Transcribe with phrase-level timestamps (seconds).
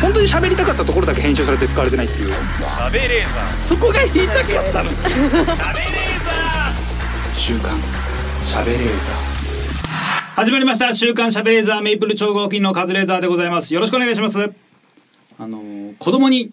[0.00, 2.32] 本当に喋りたかったところだけ編集されて使われてないっていう。
[2.32, 4.90] 食べレーザそこが言いたかったの。
[4.90, 7.78] ー食べレーザ週刊
[8.46, 8.82] しゃべれー
[10.36, 10.94] 始まりました。
[10.94, 11.80] 週刊しゃべレーザー。
[11.82, 13.74] メイプル超合金のカズレーザーでございます。
[13.74, 14.50] よろしくお願いします。
[15.38, 16.50] あのー子供に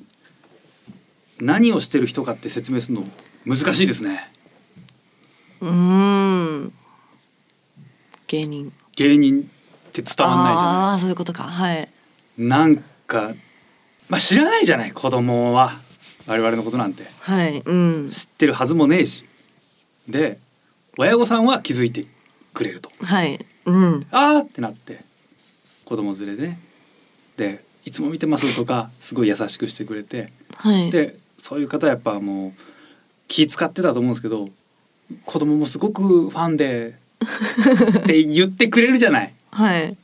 [1.40, 3.04] 何をしてる人かって説明するの
[3.46, 4.30] 難しいですね。
[5.62, 6.74] うーん。
[8.28, 8.74] 芸人。
[8.96, 11.44] 芸人って伝わんないじゃああーそういうことか。
[11.44, 11.88] はい
[12.38, 12.78] なん
[13.08, 13.34] か
[14.10, 15.80] まあ知らないじゃない子供は。
[16.28, 17.04] 我々のことなんて。
[17.22, 18.10] はいうん。
[18.10, 19.26] 知ってるはずもねえし。
[20.08, 20.40] で
[20.98, 22.06] 親御さんは気づいて
[22.54, 22.92] くれると。
[23.04, 24.06] はいうん。
[24.12, 25.04] あーってなって
[25.86, 26.60] 子供連れでね。
[27.38, 30.32] でいつも見てますとかすごい優しくしてくれて。
[30.58, 30.92] はい。
[30.92, 32.54] でそういう方はやっぱもう
[33.28, 34.50] 気使ってたと思うんですけど
[35.26, 36.96] 子供もすごくファンで
[38.00, 39.34] って言ってくれるじゃない。
[39.52, 39.98] はい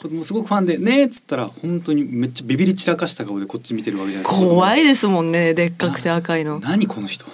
[0.00, 4.48] 子供すごくファンでねっつったら本当にめっちゃビビり散らかした顔でこっち見てるわけじゃないですか。
[4.48, 6.60] 怖いですもんねでっかくて赤いの。
[6.60, 7.26] 何この人？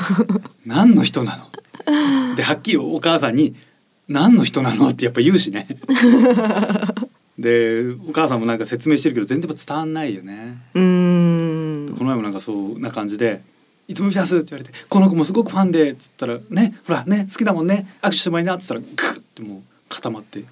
[0.64, 2.34] 何の人なの？
[2.34, 3.54] ではっきりお母さんに
[4.08, 5.68] 「何の人なの?」ってやっぱ言うしね。
[7.38, 10.58] でお母さんもなんか説明してるけど全然やっぱ伝わんないよね。
[10.74, 11.94] うーん。
[11.94, 13.42] この前もなんかそうな感じで
[13.86, 20.42] 「いつも見てます」って言われて「この子もすごくファンで」っつったら「ねほらね好きだもんね握手してもらいな」っつったらグッてもう固まって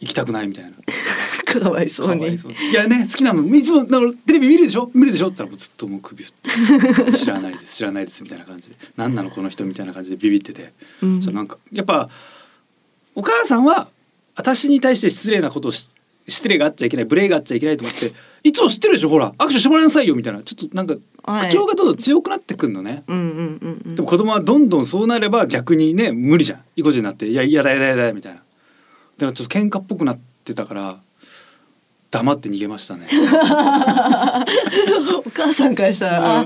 [0.00, 0.70] 行きたくないみたいな。
[1.60, 2.26] かわいそうに。
[2.26, 4.90] いやね好きなのいつもだからテレビ見るでしょ？
[4.94, 5.28] 見るでしょ？
[5.28, 7.18] って言ったらもうずっともう首振って。
[7.18, 8.76] 知らないです知らないですみたいな感じで。
[8.96, 11.20] 何なのこの人みたいな感じでビビってて、うん。
[11.34, 12.10] なんかやっぱ
[13.14, 13.88] お母さんは
[14.36, 15.88] 私に対して失礼なことをし
[16.28, 18.12] 失礼があっちゃいけない無礼があっちゃいけないと思って
[18.44, 19.08] いつも知ってるでしょ？
[19.08, 20.42] ほら握手してもらいなさいよみたいな。
[20.42, 21.48] ちょっとなんかはい。
[21.48, 23.94] 口調がどんどん強くなってくんのね、うんうんうんうん。
[23.96, 26.60] でも子供はどんどんそうなれば逆にね無理じゃん。
[26.76, 28.38] 意固地になって「いや嫌だ嫌だ嫌だ」みたいな。
[28.38, 28.44] だ
[29.26, 31.00] からちょっと喧嘩っぽくなってたから
[32.10, 33.06] 黙って逃げましたね。
[35.26, 36.44] お母さんからしたらあ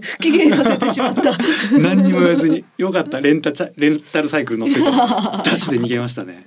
[0.00, 1.36] 不機嫌させてしまった。
[1.80, 4.92] 何にも言わずによかったレンタチャレンタルサイクル乗ってて ダ
[5.42, 6.46] ッシュで逃げましたね。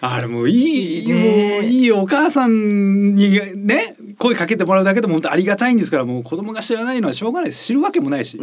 [0.00, 1.14] あれもういいね。
[1.14, 7.64] もういいよお母さんにね声かけてもらうだけでも本当ありがたいんですからもう子供が知らないのはしょうがないです。
[7.64, 8.38] 知るわけもないし。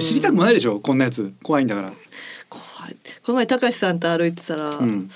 [0.00, 1.32] 知りたくもないでしょこんなやつ。
[1.42, 1.92] 怖いんだから
[3.22, 5.10] この前たかしさんと歩いてたら、うん。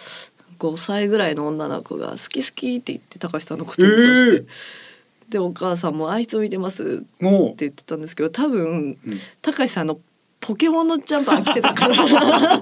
[0.58, 5.32] 5歳ぐらいの女の子が「好き好き」って言って高橋さんのこと言ってまして、えー。
[5.32, 9.20] でお母さんも「あいつを見てます」って言ってたんですけど多分うん。
[9.40, 9.98] 高橋さんの
[10.40, 11.94] ポケモンのジャンパー着てたから。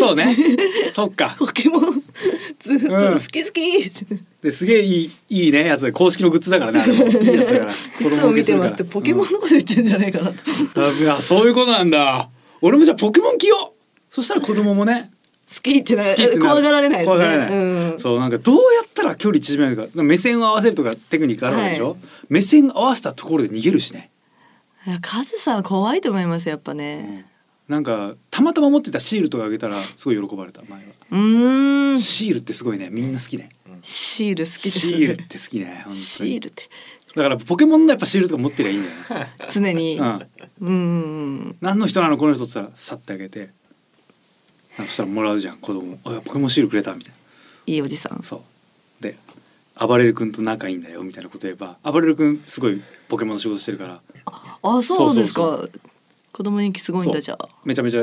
[0.00, 0.36] そうね。
[0.92, 1.34] そっか。
[1.38, 2.02] ポケモン
[2.58, 7.72] ずっとうん好き好きって、いですげえいいいいねやつ公式のグッズだからねいいやつだから。
[8.20, 10.34] 子見てますってポケモンのこと言ってんじゃないかなと、
[10.74, 11.08] うん。
[11.08, 12.28] あそういうことなんだ。
[12.60, 13.79] 俺もじゃあポケモン着よう
[14.10, 15.10] そしたら子供もね
[15.52, 17.16] 好きってな好きってなる怖がられないですね。
[17.16, 17.58] 怖がられない。
[17.92, 20.02] うん、そうなんかどうやったら距離縮めるか。
[20.02, 21.98] 目線を合わせるとかテクニックあるでしょ、はい。
[22.28, 24.10] 目線合わせたところで逃げるしね、
[24.86, 27.26] いやカズさんは怖いと思いますやっぱね。
[27.68, 31.98] なんかたまたま持ってたシールとかあげたらすごい喜ばれた前は、うーん。
[31.98, 32.88] シールってすごいね。
[32.90, 33.48] みんな好きね。
[33.82, 34.80] シール好きです。
[34.80, 36.68] シールって好きねシールって。
[37.16, 39.30] だからポケモンのやっぱシールとか持ってりゃいいんだよね。
[39.52, 39.98] 常に。
[39.98, 40.26] うん。
[40.60, 43.50] うん何の人なのこの人って言ったらさってあげて
[44.84, 45.98] そしたらもらうじゃん子供。
[46.04, 47.14] あポケモンシールくれたみたい
[47.66, 48.16] いいおじさん。
[48.16, 48.42] なそ
[49.00, 49.02] う。
[49.02, 49.16] で
[49.78, 54.00] 暴れる君と仲いいんだよみたいなこと言えば暴れる君すごいポケモンの仕事してるから。
[54.62, 55.68] あそうですか。
[56.32, 57.48] 子供人気すごいんだじゃあ。
[57.64, 58.00] めちゃめちゃ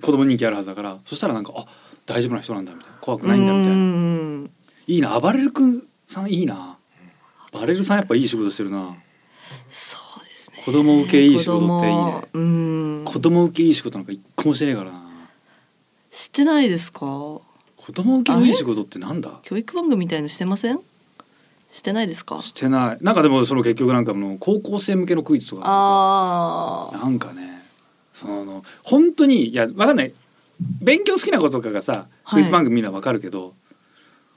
[0.00, 1.66] 子供人気あるはずだからそしたらなんかあ
[2.06, 2.98] 大丈夫な人なんだみたいな。
[3.00, 3.74] 怖くないんだみたいな。
[3.74, 4.50] うん。
[4.86, 6.76] いいな暴れる君さんいいな。
[7.52, 8.96] 暴れるさんやっぱいい仕事してるな。
[9.70, 10.62] そうですね。
[10.64, 13.04] 子供受けいい仕事っていいね。
[13.04, 15.07] 子供受けいい仕事なんか一個もしてねえからな
[16.18, 16.98] 知ってないですか？
[17.00, 17.42] 子
[17.94, 19.38] 供受けのいい仕事ってなんだ？
[19.42, 20.80] 教育番組みたいのしてません？
[21.70, 22.42] してないですか？
[22.42, 23.04] してない。
[23.04, 27.62] なんかでもその結局なんかもう高校生向けのクイズとかあさなんかね
[28.12, 30.12] その本当にいやわかんない。
[30.82, 32.38] 勉強好きな子とかがさはい。
[32.38, 33.54] クイズ番組見るのはわかるけど、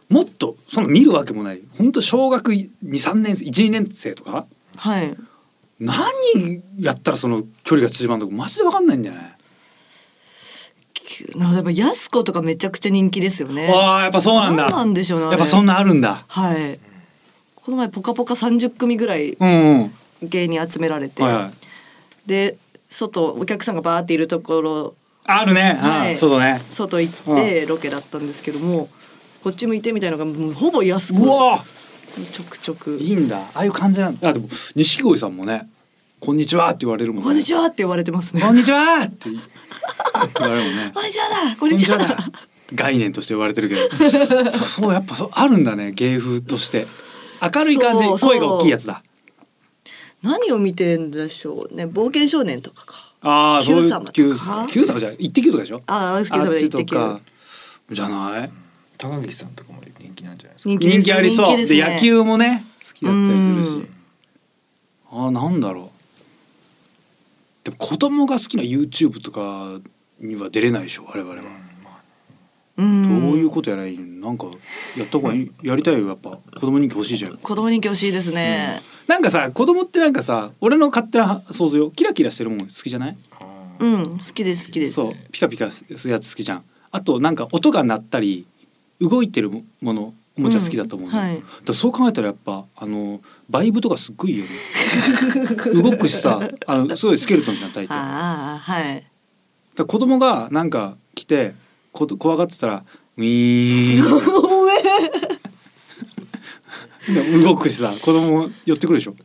[0.07, 1.63] もっとその見るわけもない。
[1.79, 4.45] 本当小学23年生12年生とか？
[4.77, 5.17] あはい。
[5.79, 5.97] 何
[6.79, 9.30] やったらその距離が縮まるのかマジでわかんないんだよね。
[11.21, 14.67] きなんかやっぱやす子とかめちゃくちゃ人気ですよねああやっぱそうなんだ。
[14.67, 16.23] 何なんでしょうねやっぱそんなあるんだ。
[16.27, 16.79] はい
[17.55, 19.91] この前ポカポカ30組ぐらいうんうん。
[20.23, 21.51] 芸人集められて、はいは
[22.25, 22.27] い。
[22.27, 22.57] で
[22.89, 24.95] 外お客さんがバーっているところ
[25.25, 25.77] あるね。
[25.79, 26.61] はいうんそうだね。
[26.69, 28.89] 外行ってロケだったんですけども、
[29.43, 31.63] こっち向いてみたいなのがもうほぼ安くうわ
[32.31, 33.37] ちょくちょくいいんだ。
[33.37, 34.29] ああいう感じなんだ。
[34.29, 35.69] あでも錦鯉さんもね。
[36.19, 37.25] こんにちはって言われるもんね。
[37.25, 38.41] こんにちはって言われてますね。
[38.41, 39.29] こんにちはって
[40.27, 40.91] ね。
[40.93, 41.55] こんにちはだ。
[41.57, 42.17] こんにちはだ。
[42.73, 44.51] 概念として言われてるけど。
[44.51, 46.87] そうやっぱそうあるんだね芸風として。
[47.41, 49.03] 明るい感じ声が大きいやつだ。
[50.21, 51.85] 何を見てんでしょうね。
[51.85, 53.13] 冒険少年とかか。
[53.21, 55.81] ああそういう Q 様とか Q 様じゃ一滴とかでしょ？
[55.87, 56.59] ああ Q 様あっちで。
[56.59, 57.19] 言ってきとか。
[57.91, 58.51] じゃない？
[58.97, 60.69] 高岸さんとかも人気なんじゃないですか？
[60.69, 60.97] 人気です。
[60.99, 61.57] 人気ありそう。
[61.57, 62.63] で,、人気で野球もね。
[62.87, 63.87] 好きだったりするし。
[65.11, 67.65] あなんだろう。
[67.65, 69.79] でも子供が好きな YouTube とか
[70.21, 71.41] には出れないでしょ我々は、
[72.77, 74.27] うんどういうことやらいいの？
[74.27, 74.45] なんか
[74.97, 75.51] やった方がいい？
[75.61, 78.81] やりたいよやっぱ子供人気欲しいじゃん子供人気欲しいですね。
[79.07, 81.91] なんかさ子供ってなんかさ俺の勝手な想像よ。
[81.91, 83.17] キラキラしてるもん好きじゃない？
[83.79, 84.93] うん好きです好きです。
[84.93, 85.13] そう。
[85.31, 86.63] ピカピカするやつ好きじゃん。
[86.91, 88.45] あとなんか音が鳴ったり
[88.99, 91.43] 動いてるものおもちゃ好きだと思うの、うんはい。
[91.65, 94.49] だそう考えたらやっぱあのバイブとかすっごいよね。
[95.81, 97.89] 動くしさあのすごいスケルトンじゃん大抵。
[97.89, 99.03] だかああはい
[99.77, 101.53] ら子供がなんか来て
[101.91, 102.83] こと怖がってたら
[103.17, 104.61] ウィーン。
[107.43, 109.15] 動くしさ子供寄ってくるでしょ。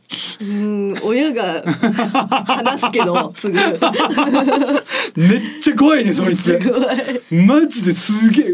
[0.41, 3.53] うん親が話すけどすぐ。
[5.15, 6.59] めっちゃ怖いねそいつ。
[7.31, 8.53] マジですげえ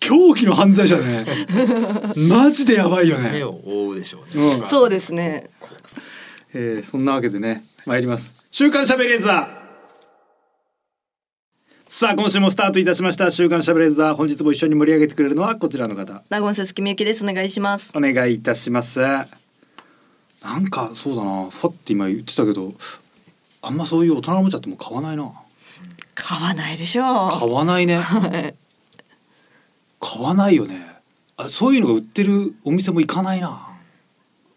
[0.00, 1.26] 狂気の犯罪者ね。
[2.16, 4.54] マジでやばいよね、目を覆うでしょうね。
[4.60, 4.66] うん。
[4.66, 5.50] そうですね。
[6.54, 8.34] えー、そんなわけでね参ります。
[8.50, 9.65] 週刊しゃべれーザー
[11.88, 13.30] さあ今週もスタートいたしました。
[13.30, 14.14] 週刊しゃべれーザー。
[14.16, 16.20] 本日も一緒に盛り上げてくれるのはこちらの方。
[16.28, 17.24] 名古屋鈴木みゆきです。
[17.24, 17.92] お願いします。
[17.96, 18.98] お願いいたします。
[19.00, 19.26] な
[20.58, 21.48] んかそうだな。
[21.48, 22.74] ファって今言ってたけど
[23.62, 25.32] あんまそういう大人のおもちゃってもう買わないな。
[26.16, 27.28] 買わないでしょ。
[27.30, 27.98] 買わないね。
[27.98, 28.54] は い
[30.00, 30.84] 買わないよね。
[31.36, 33.68] あそういうのが売ってるお店も行かないな。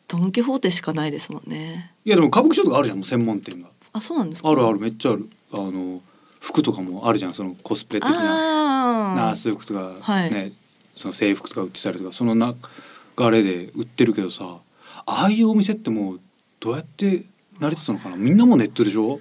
[0.08, 6.02] ドン・キホーテしかないですもんねいやでも歌舞伎町とかあるじゃん専門店があそうなんですかあるあるめっちゃあるあの
[6.40, 9.12] 服とかもあるじゃんそのコスプレ的な。
[9.12, 10.32] あナース服とか、はい。
[10.32, 10.54] ね
[10.96, 14.58] その制服とか売ってたりとかその流れで売ってるけどさ
[15.06, 16.20] ああいうお店ってもう
[16.60, 17.24] どうやって
[17.60, 18.18] 成り立つのかな？
[18.18, 19.20] みんなもうネットでしょ？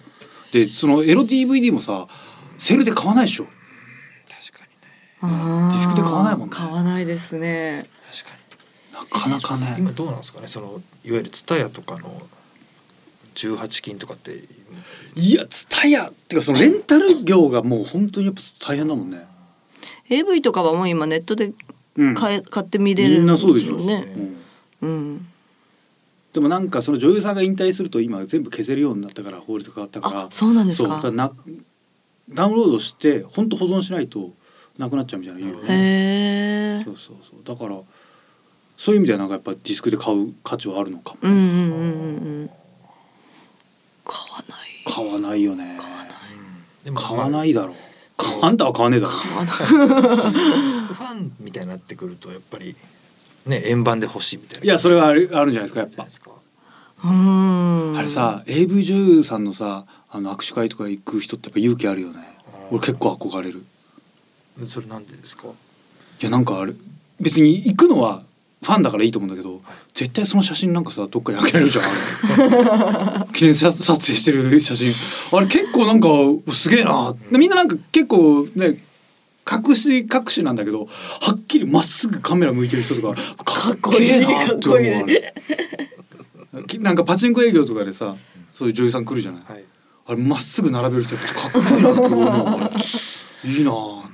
[0.53, 2.09] でそのエロ DVD もさ
[2.59, 3.45] セールで買わないでしょ？
[3.45, 4.65] 確か
[5.23, 5.71] にね。
[5.71, 6.55] ディスクで買わないもんね。
[6.57, 7.87] 買わないですね。
[8.11, 8.37] 確か
[9.05, 9.09] に。
[9.11, 9.77] なかなかね。
[9.79, 10.49] 今どうなんですかね？
[10.49, 12.23] そのいわゆるツタヤとかの
[13.47, 14.43] 18金とかって。
[15.17, 19.27] いやツタヤっていうかそのレンタル業がもう本当にやっぱ大変だもんね。
[20.11, 21.53] AV とかはもう今ネットで
[21.97, 22.15] うん。
[22.15, 23.77] 買え買って見れるみんなそうでしょ。
[23.77, 24.05] んね
[24.83, 24.91] うん。
[24.91, 25.27] うん。
[26.33, 30.21] でもなんかその女優さんが引退すると今全部消せるようになったから法律が変わったから。
[30.23, 31.11] あそうなんですか。
[31.11, 31.33] な
[32.31, 34.33] ダウンロードして本当保存しないと
[34.77, 35.69] なくなっちゃうみたいな言うよね。
[35.69, 37.41] へえそうそうそう。
[37.45, 37.81] だから
[38.77, 42.51] そういう意味ではなんかやっぱディスクで買う価値はあるのかも、うんうんうんうんうん
[44.09, 44.59] 買わない。
[44.85, 45.79] 買わないよね。
[46.85, 47.77] でも買わないだろう。
[48.43, 49.13] あんたは買わねえだろ。
[49.13, 49.55] 買わない。
[49.55, 52.75] ファンみたいになってくるとやっぱり
[53.47, 54.65] ね円盤で欲しいみたいな。
[54.65, 56.07] いやそれはあるあるんじゃないですかやっぱ。
[57.05, 57.95] うん。
[57.97, 62.17] あれさ AV 女優さんのさあの握手会とか行く人ってやっぱ勇気あるよね。
[62.71, 63.65] 俺結構憧れる。
[64.69, 65.45] それなんでですか？
[65.49, 66.73] いやなんかあれ
[67.21, 68.23] 別に行くのは
[68.63, 69.63] ファンだからいいと思うんだけど
[69.95, 73.29] 絶対その写真なんかさどっかにあげられるじゃん。
[73.33, 74.93] 記念撮撮影してる写真。
[75.33, 76.09] あれ結構なんか
[76.53, 77.15] すげえな。
[77.31, 78.83] でみんななんか結構ね
[79.51, 80.89] 隠し隠しなんだけど
[81.21, 85.33] はっきりまっすぐカメラ向いてる人とかかっこいいなって思うあれ
[86.67, 88.17] きなんかパチンコ営業とかでさ
[88.53, 89.43] そういう女優さん来るじゃない。
[89.47, 89.65] はい。
[90.07, 92.71] あれまっすぐ並べる人かっこいいなって思う
[93.45, 94.11] いいなめっ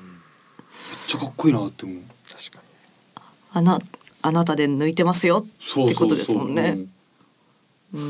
[1.07, 1.99] ちゃかっこいいなって思う。
[2.29, 3.23] 確かに。
[3.53, 3.79] あな
[4.27, 6.79] あなたで抜いてますよってことですもんね。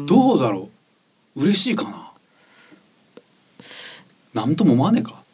[0.06, 0.70] どうだろ
[1.34, 1.42] う。
[1.42, 2.12] 嬉しいかな。
[4.32, 5.24] なんとも思わねえか。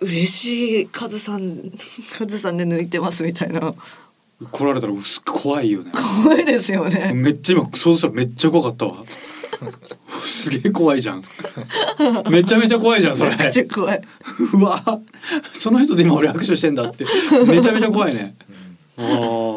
[0.00, 1.70] 嬉しいカズさん
[2.18, 3.72] カズさんで抜いてますみたいな。
[4.50, 4.92] 来られたら
[5.24, 5.92] 怖いよね。
[6.24, 7.12] 怖いですよね。
[7.14, 9.04] めっちゃ今想像したらめっちゃ怖かったわ。
[10.20, 11.22] すげえ怖いじゃん。
[12.30, 13.36] めちゃめちゃ怖いじゃんそれ。
[13.36, 14.00] めちゃくちゃ怖い。
[14.54, 15.00] うわ。
[15.52, 17.06] その人で今俺握手してんだって。
[17.46, 18.34] めちゃめちゃ怖いね。
[18.96, 19.47] あー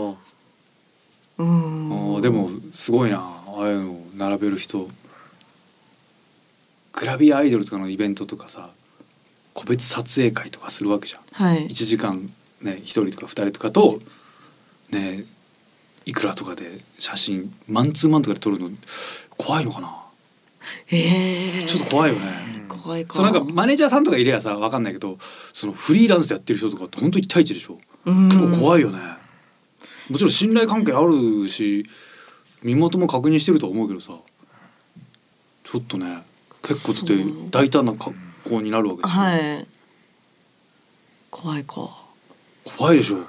[1.41, 2.15] うん。
[2.15, 3.17] あーでもすごいな。
[3.19, 4.89] ああいうの並べる人。
[6.93, 8.69] グラビアアイドルとかのイベントとかさ
[9.53, 11.21] 個別撮影会とかするわけじゃん。
[11.31, 11.67] はい。
[11.67, 12.29] 1時間
[12.61, 13.99] ね1人とか2人とかと
[14.91, 15.23] ね
[16.05, 18.69] いくらとかで写真マンツーマンとかで撮るの
[19.37, 19.97] 怖いのかな？
[20.91, 21.65] ええ。
[21.65, 22.27] ちょっと怖いよね。
[22.67, 23.15] 怖いか。
[23.15, 25.17] そうなんかマネージャーさんとかいればさわかんないけど
[25.53, 27.79] そのフリーランスでやってる人とかって本当一対一でしょ。
[28.05, 28.29] うん。
[28.29, 28.99] 結構怖いよね
[30.11, 31.87] もちろん信頼関係あるし
[32.61, 34.13] 身元も確認してるとは思うけどさ
[35.63, 36.23] ちょっとね
[36.61, 38.13] 結構だって大胆な格
[38.43, 39.67] 好になるわけでしょ、はい。
[41.31, 41.89] 怖いか。
[42.77, 43.19] 怖いでしょ。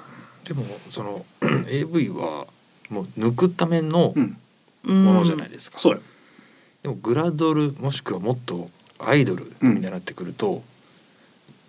[0.45, 1.25] でもその
[1.67, 2.47] AV は
[2.89, 4.37] もう抜くためのうん。
[4.85, 6.01] ものじゃないですか、そうよ
[6.81, 8.67] でもグラドルもしくはもっと
[8.99, 10.61] アイドルみたいになってくると、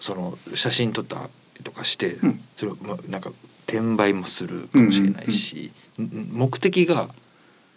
[0.00, 2.40] その写真撮ったりとかして、うん。
[2.56, 3.30] それをまなんか
[3.66, 7.08] 転売もするかもしれないし、ん目的が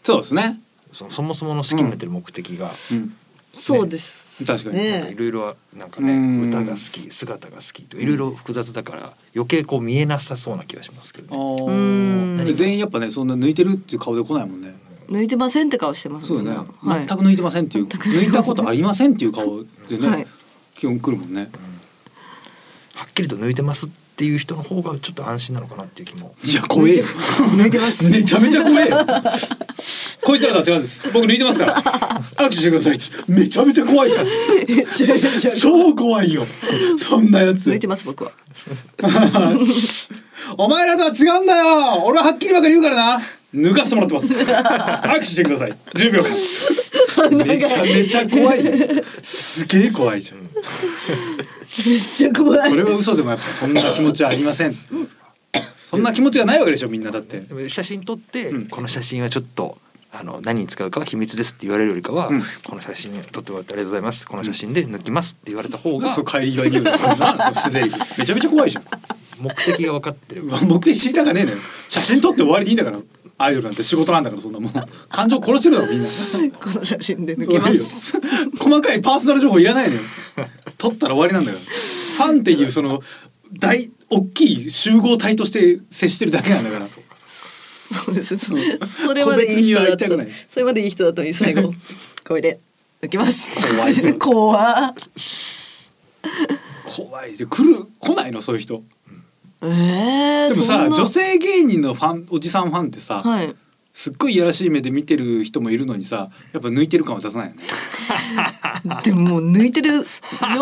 [0.03, 0.60] そうですね。
[0.94, 3.15] そのそもそもの好きになってる目的が、うん。
[3.53, 4.77] そうです、確かに。
[4.77, 12.53] いねろいろなんかうんね歌が好き姿が好きといろいろ複雑だから余計こう見えなさそうな気がしますけどね。
[12.53, 14.77] 全員やっぱねそんな抜いてるっていう顔で来ないもんね。
[15.10, 20.27] 抜いてませんって顔してますそうだね、はい、全く抜いてませんっていう抜いたことありませんっていう顔でね、はい。
[20.75, 21.50] 基本来るもんね。
[22.94, 26.33] はっきりと抜いてますっていう人の方がちょっと安心なのかなっていう気も。
[26.43, 26.97] いや怖え。
[26.97, 28.09] よ抜いてます。
[28.09, 28.89] めちゃめちゃ怖え。
[28.89, 28.97] よ
[30.24, 31.09] こいつらとは違うんです。
[31.13, 31.75] 僕抜いてますから。
[32.38, 33.00] 握手してください。
[33.27, 34.25] めちゃめちゃ怖いじゃん。
[34.25, 36.45] めちゃめちゃ超怖いよ。
[36.97, 37.69] そんなやつ。
[37.69, 38.31] 抜いてます僕は。
[40.57, 42.03] お前らとは違うんだよ。
[42.03, 43.21] 俺ははっきり分かり言うからな。
[43.55, 44.33] 抜かしてもらってます。
[44.33, 45.75] 握手してください。
[45.95, 47.45] 10秒間。
[47.45, 48.65] めちゃめちゃ怖い。
[48.65, 48.71] よ
[49.21, 50.38] すげえ怖いじゃん
[51.86, 52.69] めっちゃ怖い。
[52.69, 54.75] それは嘘でもやっぱそんな気持ちはありません。
[55.86, 57.69] そんな気持ちがないわけでしょみんなだって。
[57.69, 58.65] 写真撮って、うん。
[58.67, 59.77] この写真はちょっと
[60.12, 62.41] あの何に使うかは秘密ですって言われるよりかは、うん。
[62.65, 64.27] この写真撮ってもらってありがとうございます。
[64.27, 66.13] この写真で抜きますって言われた方が。
[66.13, 66.91] そう帰り際に言うの
[68.17, 68.84] めちゃめちゃ怖いじゃん
[69.39, 71.57] 目的が分かってれば目的知りたかねえのよ
[71.89, 72.98] 写真撮って終わりでいいんだから
[73.39, 74.74] アイドルなんて仕事なんだからそんなもん。
[75.10, 76.08] 感情殺してるだろみんな。
[76.60, 78.20] この写真で抜きます。
[78.58, 80.01] 細かいパーソナル情報いらないのよ。
[80.77, 81.63] 撮ったら終わりなんだから。
[81.63, 83.01] ファンっていうその
[83.60, 86.88] 大大きい集合体として接してるだけなんだから。
[86.88, 87.00] そ
[88.12, 88.38] うです。
[88.38, 88.56] そ
[89.06, 90.08] それまでいい人だった。
[90.50, 91.72] それまでいい人だったのに最後
[92.27, 92.60] これで
[93.01, 93.56] 抜きます。
[93.75, 94.15] 怖いよ。
[94.17, 94.94] 怖
[96.86, 97.34] 怖い。
[97.38, 98.32] 来る来ない。
[98.32, 98.60] のそうい。
[98.60, 98.84] う人
[99.62, 103.56] えー、でもさ女性芸人のファンおじさんファンってさ、はい
[103.98, 107.64] すっごいいやらしい目で見てる人もいるのにさやっぱ抜いてる感は出さないよね
[109.04, 110.04] でももう抜いてるよ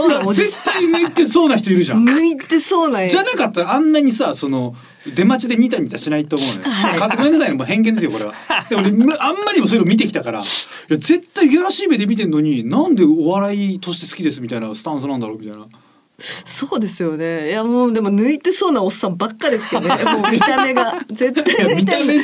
[0.08, 4.74] うな文字絶対抜いてそうな人いるじゃん 抜いてそうなじゃなかったらあんなにさその
[5.14, 6.98] 出待ちでニタニタしな いと思うのよ。
[6.98, 8.34] かごめんなさいねもう偏見ですよこれは。
[8.70, 15.68] でも俺むあんまりにもそういうの見てきたからいや絶対いやらしい目で見てんのになんでお笑いとして好きですみたいなスタンスなんだろうみたいな。
[16.20, 22.24] そうですよねいやもうでも抜いてそうなおっさんばっかですけどね もう見た目が絶い対抜い見た目で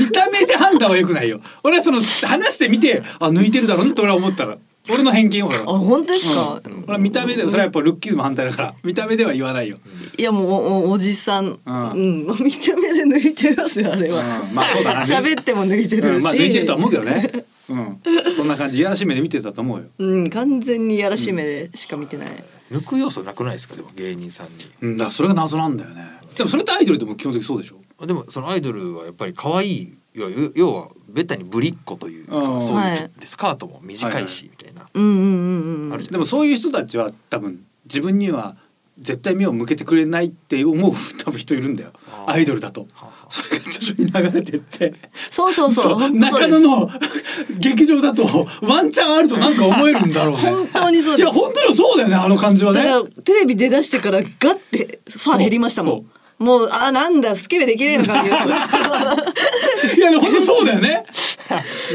[0.00, 1.40] 見た目で判断は良くないよ。
[1.62, 4.58] 俺はその話してみてあ抜いてるだろうなって俺は思ったら
[4.90, 5.60] 俺の偏見よほら。
[5.60, 9.78] あ本当ですか、うん俺は見た目でそれはやっぱルッキズム反対だから見た目では言わないよ。
[10.16, 10.56] いやもうお
[10.88, 14.20] おおじさん、うん、もう見た目で抜いてますよあれは。
[14.48, 15.02] うんまあそうだな。
[15.02, 17.30] 喋っても抜いてるし、うんまあ抜いてるとは思うけどね。
[17.68, 18.00] うん。
[18.34, 19.84] そんな感じいやらしい目で見てたと思うよ。
[19.98, 22.28] うん、完全にやらしい目でしか見てない。
[22.70, 23.76] 抜く要素なくないですか？
[23.76, 24.52] でも芸人さんに。
[24.82, 26.06] うん、だからそれが謎なんだよね。
[26.36, 28.06] でもそれってアイドルでも基本的にそうでしょ？
[28.06, 34.88] でもそのアイドルはやっぱり可愛い要は要はベタにぶりっ子というかうんそういう、はいでスカートも短いし、はいはいみたいな。
[34.94, 35.92] うんうんうんうん。
[35.92, 38.56] あるじゃんでもそういう人たちは多分自分には
[39.00, 40.92] 絶対目を向けてくれないって思う
[41.24, 41.92] 多分人いるんだよ。
[42.26, 42.82] アイドルだと。
[42.82, 44.94] はあはあそれが徐々に流れてって。
[45.30, 46.10] そうそうそう。
[46.10, 46.90] 中野の
[47.58, 50.38] 劇場だとワンチャンあるとなんか思えるんだろうね。
[50.42, 52.82] 本当にそういや本当にそうだよねあの感じはね。
[52.82, 56.06] だからテレビ出だしてからガッてファン減りましたもん。
[56.38, 61.04] もうあなんだスケベできねえのかっていういや本当そうだよね。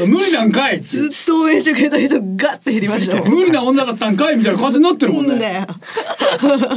[0.06, 3.28] 無理なんかいずっと応援してくれた人ガッて減りましたもん。
[3.28, 5.66] 無理な女だったんかいみたいな感じになってるもんね。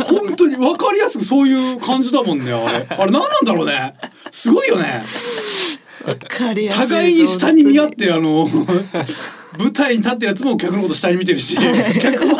[0.05, 3.95] 本当に分かりやすくそういう感じだもんねあれあれ何なんだろうね
[4.31, 5.01] すごいよね
[6.05, 6.88] わかりやすい。
[6.88, 8.47] 互いに下に見合ってあの
[9.60, 11.58] 舞台に立ってるやつも客のこと下に見てるし
[12.00, 12.36] 客も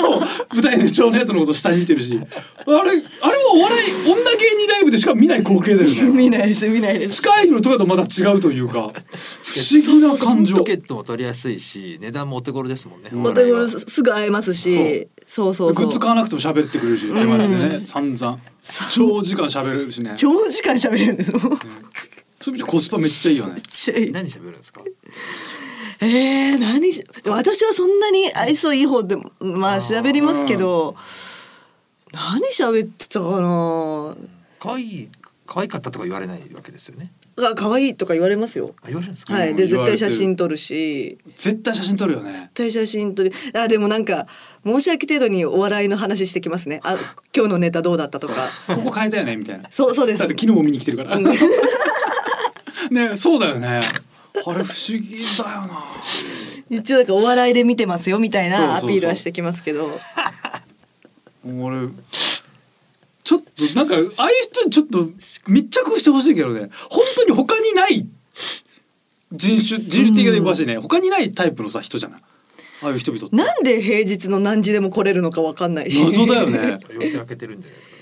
[0.54, 2.26] 舞台の上のやつのこと下に見てるしあれ
[2.68, 3.02] あれも
[3.56, 7.24] お笑い女芸人ライブでしか見ない光景だよね 見ないです見ないです地。
[7.24, 8.92] 下アイドルとかとまた違うというか
[9.44, 13.10] 不思議な感情チケットも取りやすいし値段もお手頃ですもんね。
[13.12, 15.86] またすぐ会えますし、そうそうそう。
[15.86, 18.40] グッズ買わなくても喋ってくれるし電話してね散々
[18.94, 21.42] 長時間喋れるしね長時間喋れるんですもん。
[21.44, 21.58] めっ
[22.40, 24.12] そういう意味じゃコスパめっちゃいいよねちゃいい。
[24.12, 24.82] 何喋るんですか？
[26.00, 30.96] えー、何しでも私はそんなに愛想いい方でもまあ喋りますけど
[32.14, 34.16] 何喋ってたかな？
[34.60, 35.10] 可愛い
[35.46, 37.12] 可愛かったとか言われないわけですよね。
[37.40, 38.76] あ可愛いとか言われますよ。
[38.82, 39.34] あ言われるんですか？
[39.34, 39.56] はい。
[39.56, 41.18] で絶対写真撮るし。
[41.36, 42.32] 絶対写真撮るよね。
[42.32, 43.32] 絶対写真撮る。
[43.54, 44.28] あでもなんか
[44.66, 46.82] 申し訳程度にお笑いの話してきますね。
[46.84, 46.98] あ
[47.36, 48.34] 今日のネタどうだったとか。
[48.68, 49.68] ここ変えたよねみたいな。
[49.72, 50.20] そうそうです。
[50.20, 51.18] だって昨日も見に来てるから。
[52.90, 53.82] ね、そうだよね。
[54.46, 55.84] あれ不思議だよな。
[56.70, 60.00] 一応なんかお笑いで見てますよみたいなアピールはしてきますけど。
[61.46, 61.88] 俺。
[63.24, 65.10] ちょっとなんかああいう人にちょっと
[65.48, 66.70] 密着してほしいけどね。
[66.90, 68.08] 本当に他にない
[69.34, 72.22] 人種人種的で詳しいね他にないタイプのさ人じゃない？
[72.84, 73.36] ああいう人々って。
[73.36, 76.02] なんで平日の何時でも来れるのかわかんないし。
[76.04, 76.80] 謎だよね。
[76.90, 77.96] 予定開けてるんじゃないですか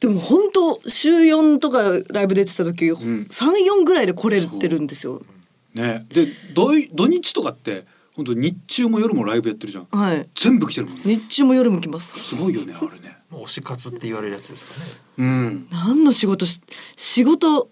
[0.00, 3.26] でも本当週4とかライブ出てた時、ん。
[3.30, 5.20] 三四ぐらいで来れてるんですよ
[5.74, 6.06] ね。
[6.08, 9.88] で土い土日とかって本当日中も夜もライブやってるじゃん。
[9.90, 10.28] はい。
[10.34, 11.02] 全部来てるもんね。
[11.04, 12.18] 日中も夜も来ます。
[12.18, 13.16] すごいよねあれね。
[13.30, 14.90] もう推し活って言われるやつですかね。
[15.18, 15.68] うん。
[15.70, 16.60] 何の仕事し
[16.96, 17.70] 仕事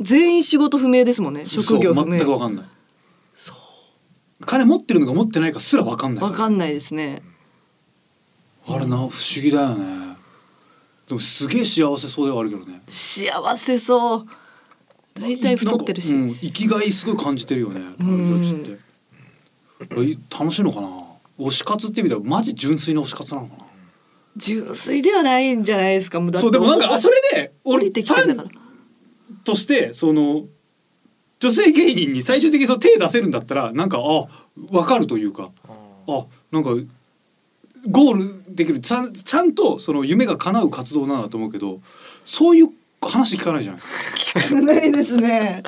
[0.00, 1.44] 全員仕事不明ですもんね。
[1.48, 2.64] 職業不そう全く分明かんない。
[4.46, 6.24] 金持ってるのか持ってないかすら分かんない。
[6.24, 7.22] わかんないですね。
[8.66, 9.10] あれな不思
[9.42, 10.16] 議だよね。
[11.08, 12.80] でもすげえ幸せそうではあるけどね。
[12.88, 14.26] 幸せそう
[15.14, 18.78] 大体太ってるし、なんかうん、生きがいすごい感じてるよね彼女たちって。
[19.96, 20.88] え楽しいのかな？
[21.38, 23.64] 推し活って意味ではマジ純粋な推し活なのかな？
[24.36, 26.42] 純粋ではないんじゃないですかもうだって。
[26.42, 28.48] そうでもなんかあそれで俺降りてきてんだから。
[29.44, 30.44] としてその
[31.40, 35.50] 女性芸人に最終的にその手出せるんだったらなんかあ分かるというか。
[36.08, 36.70] あなんか
[37.88, 38.80] ゴールできる。
[38.80, 41.80] ちゃんちゃんとその夢が叶う活動なんだと思うけど
[42.24, 42.68] そういう
[43.08, 44.62] 話聞かないじゃない。
[44.62, 45.62] ないですね。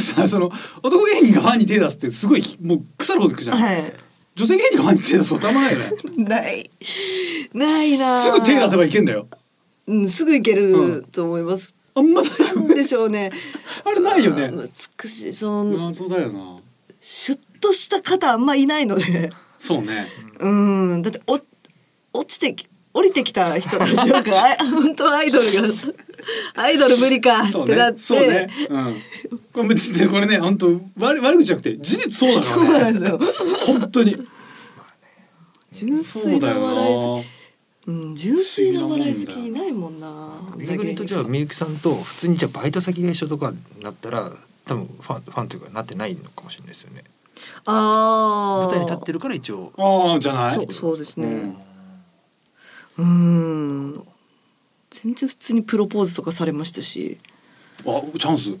[0.00, 0.50] さ その
[0.82, 3.94] 男芸人がファンに手出すってすごいもう腐るほど聞くじゃん、はい。
[4.34, 6.24] 女性芸人がファンに手出すとたまらないよね。
[6.24, 6.70] ない。
[7.54, 9.28] ないなすぐ手出せばいけんだよ。
[9.86, 13.30] うん、すぐ行けると思います、あんまないよなんでしょうね。
[13.84, 14.50] あれないよね。
[14.50, 16.56] 美しいその謎だよな。
[17.00, 19.30] シュッとした方あんまいないので。
[19.58, 20.08] そうね。
[20.40, 21.02] うん。
[21.02, 21.40] だってお
[22.12, 25.62] 落ちてき降りてきた人たちなんかあ 本当はアイドルが
[26.54, 27.94] アイドル無理かそうってなって。
[27.96, 27.98] ね。
[27.98, 28.48] そうね。
[28.70, 28.94] うん。
[30.10, 33.20] これね本当悪悪口じゃなくて事実そうだかそうらねなんですよ。
[33.80, 34.16] 本当に。
[35.72, 37.26] 純そう粋な笑い好なき
[37.86, 40.08] うん純粋な笑い好きいないもんな
[40.58, 44.32] 逆に言うとじゃあみゆきさんと普通にじゃあバイト先が一緒とかになったら
[44.64, 47.04] 多分ファンファンというかなってないのかもしれないですよね。
[47.66, 49.72] ああ舞台に立ってるから一応。
[49.76, 50.54] ああじゃない？
[50.54, 51.26] そうそうですね。
[51.26, 51.56] うん
[52.98, 54.02] うん。
[54.90, 57.18] 全然普通にプロポーズとかされましたし。
[57.84, 58.54] あチャンス。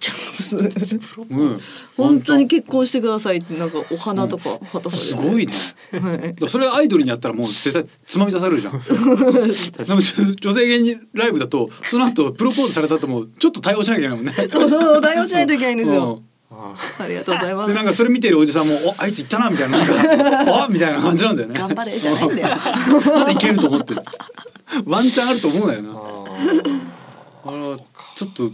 [0.00, 1.20] チャンス。
[1.20, 1.58] うん。
[1.96, 5.52] 本当に結婚してくださいってなんかお花とか渡されて、すごいね。
[5.92, 6.48] はい。
[6.48, 8.72] それアイドルにやったらもう絶対つまみ出されるじゃん。
[8.72, 10.00] でも
[10.34, 14.32] 女性芸人ライブだとその後プロポーズされた後もちょっと対応しなきゃいけないもんね。
[14.48, 19.84] そうそう対応しないといけないんですよ、うんあありがとうございまですなんかそれ見てるおじさんも「おあいつ行ったな」みたいなな
[20.42, 21.54] んか「あみたいな感じなんだよね。
[21.58, 22.48] 頑張れじゃないんだよ
[23.04, 24.02] まだいけると思ってる？
[24.84, 25.90] ワンチャンあると思うんだよな。
[25.90, 27.76] ああれは
[28.16, 28.50] ちょっと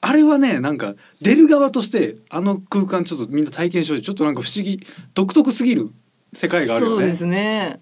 [0.00, 5.90] あれはねなんか出る側としてあの空間ちょっとみんな体験しようよちょっとなんか不思議独特すぎる
[6.32, 6.96] 世界があるよね。
[6.98, 7.80] そうですね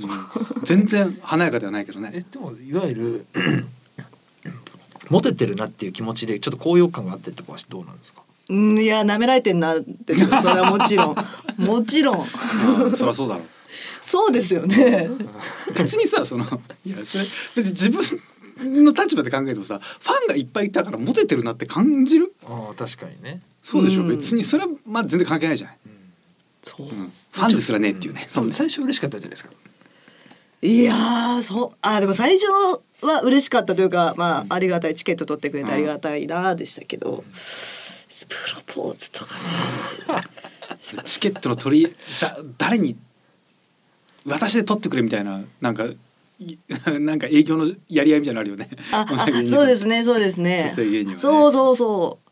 [0.00, 0.08] うん
[0.64, 2.10] 全然華やかではないけどね。
[2.14, 3.26] えでもいわゆる
[5.10, 8.22] モテてるなっていう気持ちでちょっと高揚感があってとかはどうなんですか？
[8.48, 11.16] うんいや舐められてんなってそれはもちろん。
[11.56, 12.26] もちろん。
[12.78, 13.44] うんそりゃそうだろう。
[14.04, 15.08] そうですよね。
[15.76, 16.44] 別にさその
[16.84, 17.24] いやそれ
[17.56, 22.34] 別に自分の立場で考えてもさファンがいっぱいいたからモテてるなって感じる？
[22.46, 24.08] ああ確かにね、そうでしょ、うん。
[24.08, 25.76] 別にそれはまあ全然関係ないじゃない、
[26.62, 26.86] そう。
[26.86, 29.50] うん、ファンですらねっていうね、そう最初嬉しかったじゃないですか
[30.62, 32.46] いやーそうあでも最初
[33.02, 37.24] は嬉しかったというかまあありがたいチケット取ってくれてありがたいなでしたけど、
[38.28, 38.36] プ
[38.76, 40.24] ロポーズとかね。
[41.04, 42.96] チケットの取りだ誰に
[44.26, 45.86] 私で取ってくれみたいななんか
[46.40, 46.58] い
[47.00, 48.68] なんか営業のやり合いみたいなのあるよね。
[48.90, 49.06] あ
[49.48, 50.64] そうですねそうですね。
[50.76, 51.16] ね。
[51.18, 52.30] そうそうそう。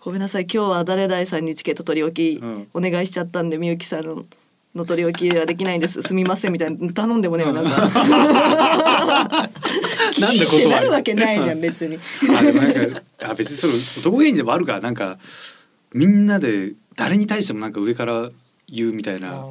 [0.00, 2.68] ごめんなさい今日は誰々さんにチケット取り置きうん。
[2.74, 4.26] お願いしちゃったんでみゆきさん
[4.74, 6.00] のの取り置きはできないんです。
[6.06, 6.92] すみませんみたいな。
[6.92, 7.60] 頼んでもねなんか。
[10.20, 10.68] なんで断る？
[10.68, 11.98] なるわけないじゃん別に。
[12.36, 15.18] あでもなんかあ別にそれ男芸人でもあるからなんか
[15.92, 18.30] みんなで誰に対してもなんか上から
[18.68, 19.44] 言うみたいな、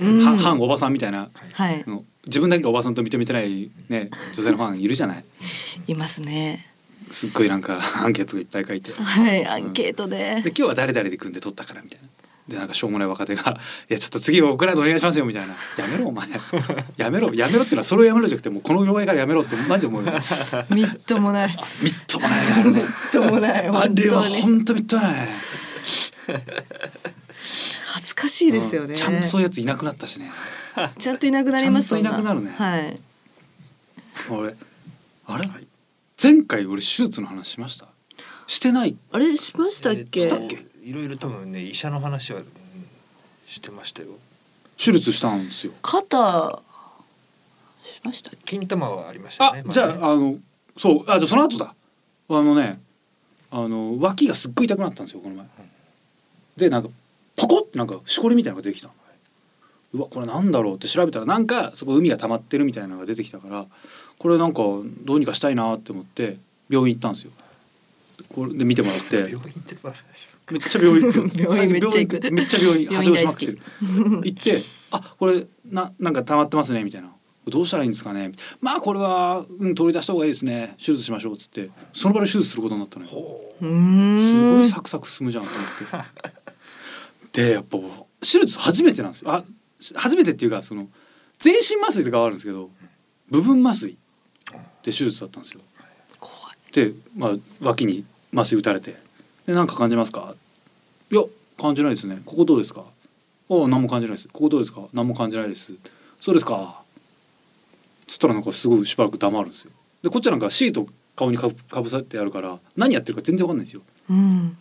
[0.00, 0.24] うん。
[0.24, 1.84] は反おばさんみたいな、はい。
[2.26, 5.24] 自分だけがおばさんと認めてないね女性のファンいるじゃない？
[5.86, 6.66] いますね。
[7.10, 8.92] すっごいなんかアンケートがいっぱい書いて。
[9.02, 10.42] はいアンケートで。
[10.44, 12.08] で今日は誰々で組んで撮ったからみたいな。
[12.48, 16.28] でなんかしょうもない若手が「いやちょっと次は僕らでお願いしますよ」みたいな「やめろお前。
[16.96, 17.34] やめろ。
[17.34, 20.12] やめろ」ってのはそれをやめろじゃなくてもうこの業界からやめろってマジで思うよ
[20.70, 21.56] みっともない。
[21.82, 22.46] みっともない。
[22.46, 25.28] ねあれねみっともないあ本れは当に本当みっともない。
[27.92, 28.94] 恥ずかしいですよね、うん。
[28.94, 30.30] ちゃんとそういうやついなくなったしね。
[30.98, 32.54] ちゃんといなくなりますちゃんといなくなるね。
[32.56, 33.00] はい。
[34.30, 34.54] 俺
[35.26, 35.48] あれ？
[36.20, 37.86] 前回俺手術の話しました？
[38.46, 38.96] してない。
[39.12, 42.46] あれしましたっけ、えーといろいろ多分ね医者の話は、うん
[43.48, 44.08] してましたよ。
[44.76, 45.72] 手術したんですよ。
[45.82, 46.62] 肩
[47.82, 49.64] しました金玉はありましたあね。
[49.66, 50.36] じゃあまねあの
[50.76, 51.74] そうあじゃあその後だ。
[52.28, 52.78] あのね
[53.50, 55.46] あの脇がすっごい痛くなったんですよこの前。
[56.58, 56.90] でなんか
[57.36, 58.88] ポコってなんかしこりみたいなのが出てきた。
[58.88, 58.94] の
[59.94, 63.66] うわこれなんだろうって調べたらなんかそこ海が溜まってるみたいなのが出てきたから
[64.18, 64.62] これなんか
[65.04, 66.36] どうにかしたいなって思って
[66.68, 67.32] 病院行ったんですよ。
[68.28, 69.16] これで見てもらって。
[69.32, 69.76] 病院行って
[70.50, 72.14] めっちゃ病院行く 病院めっちゃ行く。
[72.16, 73.58] 病院めっちゃ病院はしごしまくってる。
[73.82, 77.12] 病行ってあこれななんか溜まってますねみたいな。
[77.46, 78.32] どうしたらいいんですかね。
[78.60, 80.74] まあこれは、うん、取り出した方がいいですね。
[80.78, 81.70] 手術しましょうっつって。
[81.92, 83.10] その場で手術することになったのよ。
[83.10, 84.62] すごん。
[84.62, 86.02] いサクサク進むじゃんと思っ
[87.32, 87.42] て。
[87.42, 87.78] でやっぱ
[88.20, 89.32] 手術初めてなんですよ。
[89.32, 89.44] あ
[89.94, 90.88] 初めてっていうかその
[91.38, 92.70] 全身麻酔とかはあるんですけど
[93.30, 93.96] 部分麻酔で
[94.84, 95.60] 手術だったんですよ。
[96.72, 97.30] で、まあ、
[97.60, 98.96] 脇に麻酔打たれて
[99.48, 100.34] 「でなんか感じますか?」
[101.10, 101.22] 「いや
[101.58, 102.20] 感じないですね。
[102.26, 102.84] ここどうですか?」
[103.50, 104.28] 「ああ何も感じないです。
[104.28, 104.82] ここどうですか？
[104.92, 105.74] 何も感じないです」
[106.20, 106.82] 「そうですか」
[108.06, 109.70] つったらなんかすごいしばらく黙るんですよ。
[110.02, 113.82] でこっちはなんかシート顔にかぶかぶさってあるから何やってるか全然わかんないんですよ。
[114.10, 114.56] うん。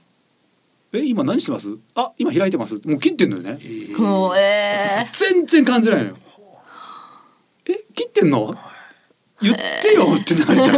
[0.94, 1.78] え今何してます？
[1.96, 2.76] あ今開いてます。
[2.86, 3.60] もう切ってんのよね。
[3.96, 6.18] 怖え全然感じないのよ。
[7.66, 8.56] え切ってんの？
[9.42, 10.74] 言ってよってなるじゃ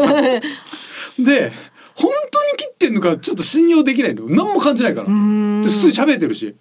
[1.19, 1.23] ん。
[1.23, 1.53] で
[1.95, 4.25] 本当に切ってんのかちょっと信用できないの。
[4.29, 5.07] 何も感じないから。
[5.07, 6.55] で普通に喋ってるし。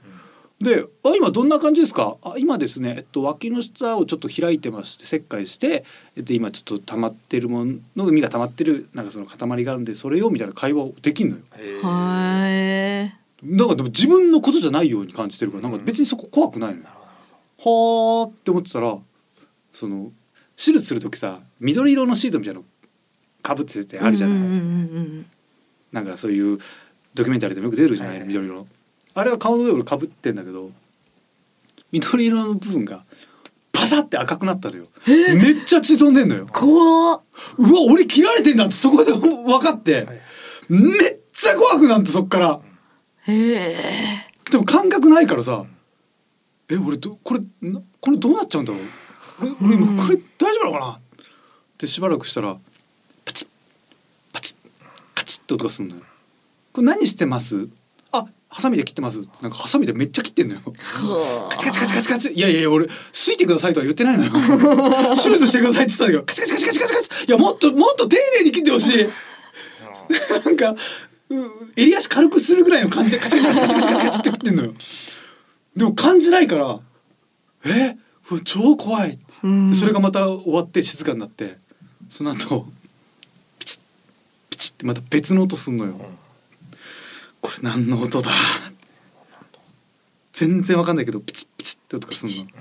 [0.61, 2.17] で「あ今どんな感じですか？
[2.21, 5.85] あ今ですね、えっと、脇の下をちょっと開いてまして切開して、
[6.17, 11.43] えっと、今ちょっと溜まってるものの海が溜まってるなんかその塊があるんでそれよみたいな会話をできんのよ。
[11.85, 13.09] は
[13.41, 16.87] なんかでも自分のことじゃないように感じてるからなんか別にそこ怖くないのよ。
[17.61, 18.99] はあって思ってたら
[19.73, 20.11] その
[20.57, 22.67] 手術する時さ緑色のシートみたいなの
[23.43, 25.27] かぶっててあるじゃない、うんうんうん
[25.93, 26.59] なんかそういう
[27.15, 28.29] ドキュメンタリーでもよく出るじゃない、はいはい。
[28.29, 28.67] 緑色の。
[29.15, 30.71] あれは顔の上をかぶってんだけど
[31.91, 33.05] 緑色の部分が
[33.73, 34.87] パサって赤くなったのよ。
[35.07, 36.47] めっちゃ血飛んでんのよ。
[36.53, 37.21] 怖っ。
[37.59, 40.21] うわ俺切られてんだってそこで分かって、はい
[40.69, 42.61] めっちゃ怖くなってそっから。
[43.27, 43.77] へえ。
[44.51, 45.65] でも感覚ないからさ。
[46.69, 48.83] え俺どこれなこれどうなっちゃうんだろう？
[48.83, 50.93] え俺今これ大丈夫なのかな？
[50.93, 51.01] っ
[51.79, 52.59] てしばらくしたら
[55.29, 56.03] チッって音がするのよ。
[56.73, 57.69] これ何してます？
[58.13, 59.19] あハサミで切ってます。
[59.43, 60.61] なんかハサミでめっちゃ切ってんのよ。
[61.51, 62.33] カチカチカチカチカチ。
[62.33, 64.33] いやいやいや俺すいてくださいとは言ってないのよ。
[65.23, 66.23] 手術してくださいって言ってたんだけど。
[66.25, 69.07] カチカチカチカチカチカチいやもっともっと丁寧に切ってほしい。
[70.45, 70.77] なんかう
[71.77, 74.75] 襟足軽くするぐらいの感じでカチカチカチカチカチカチカチって切ってんのよ。
[75.77, 76.81] でも感じないから
[77.67, 77.97] え？
[78.45, 79.19] 超怖い。
[79.43, 79.75] うん。
[79.75, 81.59] それがまた終わって静かになって
[82.09, 82.67] その後
[84.79, 86.01] ってまた別の音すんのよ、
[87.41, 88.31] これ何の音だ？
[90.33, 92.53] 全然わかんないけどピチッピチッって音がすんの。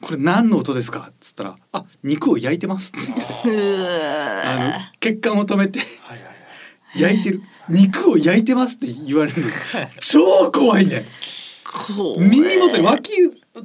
[0.00, 1.08] これ何の音ですか？
[1.10, 3.86] っつったら「あ肉を焼いてます」っつってう
[4.44, 5.80] あのわ血管を止めて。
[6.96, 7.42] 焼いてる。
[7.68, 9.48] 肉を焼いてますって言われるの。
[9.98, 11.04] 超怖いね。
[12.18, 13.10] 耳元に脇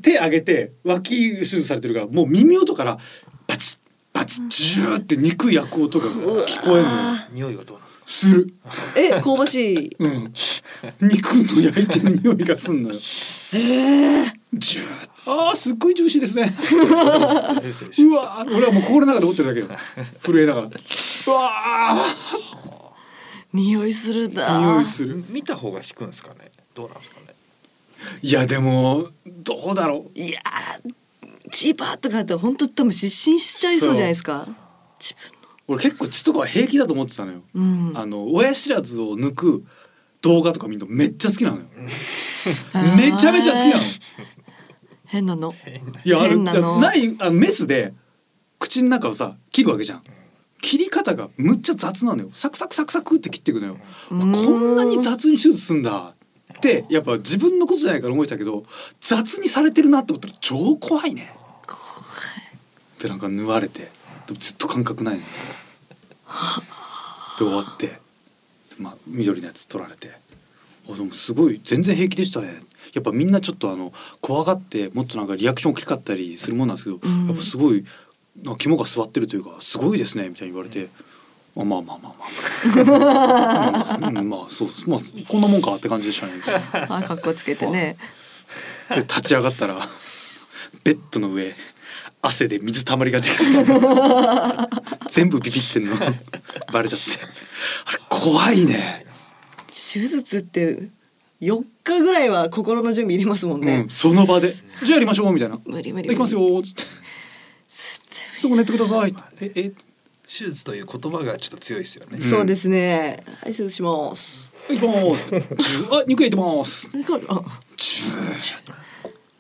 [0.02, 2.97] 手上げて脇手術されてるからもう耳元から
[4.19, 7.19] バチッジューって肉焼く音が聞こえるのよ。
[7.32, 8.05] 匂いはどうなんですか？
[8.05, 8.53] する。
[8.97, 9.95] え香ばしい。
[9.97, 10.34] うん。
[10.99, 12.99] 肉の焼いてる匂いがすんのよ。
[13.53, 14.34] ええ。
[14.53, 14.86] ジュー
[15.25, 16.53] あーすっごいジューシーですね。
[16.53, 18.58] うわー。
[18.58, 19.79] 俺はもう心の中で折ってるだけよ。
[20.21, 20.67] 震えながら。
[20.67, 20.71] う
[21.32, 21.95] わ
[23.53, 25.23] 匂いするーだ匂いする。
[25.29, 26.51] 見た方が引くんですかね？
[26.75, 27.27] どうなんですかね？
[28.21, 30.19] いやでもどうだろう。
[30.19, 34.47] いやーチーパーとかって本当多分失神しちゃいそうじゃないですか。
[34.99, 35.15] 自
[35.67, 39.63] 俺結構血とかは平気だと思ってたのよ、分のあの親知らずを抜く
[40.21, 41.63] 動画とか見るのめっちゃ好きなのよ。
[42.97, 43.83] めちゃめちゃ好きなの。
[45.05, 45.53] 変なの。
[46.03, 46.38] いやある。
[46.38, 46.51] 変な
[46.95, 47.93] いあのメスで
[48.57, 50.03] 口の中をさ切るわけじゃん。
[50.62, 52.29] 切り方がむっちゃ雑なのよ。
[52.33, 53.77] サクサクサクサクって切っていくのよ。
[54.09, 54.31] こうん。
[54.73, 56.15] んなに雑に手術すんだ
[56.57, 58.65] ってやっぱ自分のことじゃないから思ってたけど
[58.99, 61.33] 雑にされてるなって思ったら超怖いね。
[62.99, 63.91] でなんか縫われて
[64.27, 65.21] でもずっと感覚ないの。
[65.21, 65.25] で
[67.38, 67.99] 終わって
[68.77, 70.12] まあ緑のやつ取られて
[70.89, 72.62] あでもすごい全然平気でしたね。
[72.93, 77.27] やっぱみんなちょっとあの怖がってもっとなんかリアクション大きかったりするもんなんですけど、ん。
[77.27, 77.85] やっぱすごい
[78.43, 80.88] なんか肝が据わってるというかすごいですねみたいに言われて。
[80.88, 81.09] あ
[81.55, 82.15] まあまあまあまあ
[82.85, 86.33] まあ、 うん、まあそうまあこんなもんかって感じでしたね
[86.89, 87.97] あ格好つけてね。
[88.89, 89.88] で立ち上がったら
[90.83, 91.55] ベッドの上
[92.21, 93.73] 汗で水たまりができてて
[95.09, 95.95] 全部ビビってんの。
[96.71, 97.05] バレちゃって。
[97.85, 99.05] あれ怖いね、
[99.67, 100.89] 手術って
[101.41, 103.83] 4日ぐらいは心の準備いりますもんね。
[103.83, 104.53] うん、、その場で。
[104.53, 105.59] じゃあやりましょうみたいな。
[105.65, 106.83] 無理無理行きますよーっつって
[108.35, 109.15] そこ寝てください。
[109.39, 109.71] ええ
[110.30, 112.22] 手術という言葉がちょっと強いですよね。
[112.22, 113.24] そうですね。
[113.42, 114.54] はい手術します。
[114.70, 115.32] 行きます。
[115.92, 116.88] あ肉焼いてます。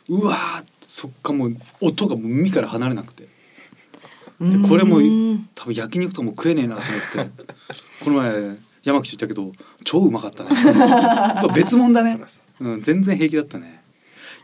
[0.09, 3.27] うわーそっかもう音がもう耳から離れなくて。
[4.41, 6.81] でこれもうん多分焼肉とかも食えねえなと
[7.15, 7.43] 思って。
[8.03, 9.51] この前山口言ったけど
[9.83, 10.49] 超うまかったね。
[10.55, 12.19] やっぱ別物だね、
[12.61, 13.83] うん、全然平気だったね。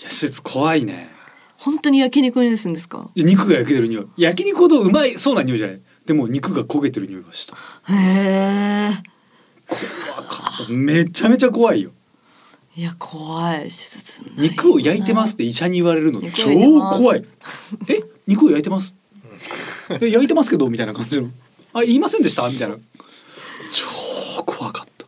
[0.01, 1.09] いや手術怖いね。
[1.57, 3.09] 本当に焼肉にするんですか？
[3.15, 4.07] いや肉が焼けてる匂い。
[4.17, 7.55] 焼肉ほどうまいそうな匂いじゃないでも肉が焦げてる匂いがした。
[7.91, 9.03] へえ
[10.17, 10.71] 怖かった。
[10.71, 11.91] めちゃめちゃ怖いよ。
[12.75, 13.63] いや怖い。
[13.63, 16.49] 手術肉を焼いてますって医者に言われるの肉超
[16.91, 17.25] 怖い。
[17.89, 18.95] え肉を焼いてます？
[20.01, 20.69] え焼いてますけど？
[20.69, 21.29] みたいな感じの？
[21.73, 22.47] あ言いませんでした？
[22.49, 22.75] みたいな。
[23.71, 25.07] 超怖かった。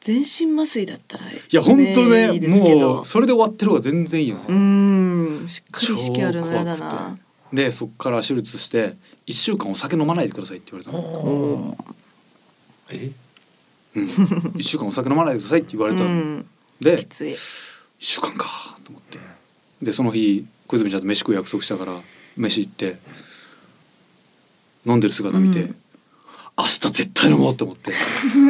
[0.00, 1.40] 全身麻酔だったらいい。
[1.56, 3.00] や本当ねもど。
[3.00, 5.48] うそれで終わってる方が全然いいよね、うーん。
[5.48, 7.18] しっかり意識あるのやだな
[7.52, 11.76] でそっから手術して1週間お酒飲まないでくださいって言われたの、
[12.90, 13.10] え？
[13.94, 16.46] うん、1週間お酒飲まないでくださいって言われたの、うん。
[16.80, 17.30] できつい。
[17.32, 17.36] 1
[17.98, 19.18] 週間かと思って。
[19.80, 22.00] でその日小泉ちゃんと飯食う約束したから
[22.36, 22.98] 飯行って
[24.84, 25.76] 飲んでる姿見て、うん。
[26.58, 27.92] 明日絶対飲もうと思って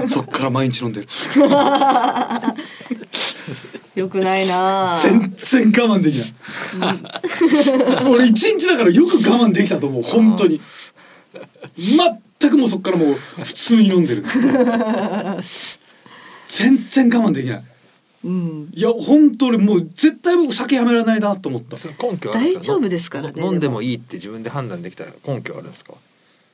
[0.06, 1.08] そっから毎日飲んでる
[3.96, 5.00] よくないな。
[5.02, 5.32] 全
[5.72, 6.34] 然我慢できない。
[8.08, 10.60] 俺一日だからよく我慢できたと思う本当に。
[11.76, 14.24] 全くもうそっからもう普通に飲んでる。
[16.48, 17.64] 全然我慢できない。
[18.24, 18.70] うん。
[18.74, 21.76] いや本当にもう絶対僕酒やめられないなと思った。
[22.02, 25.94] 根拠はあるん大丈夫ですからね飲んでもいいって自分で判断できた根拠はあるんですか？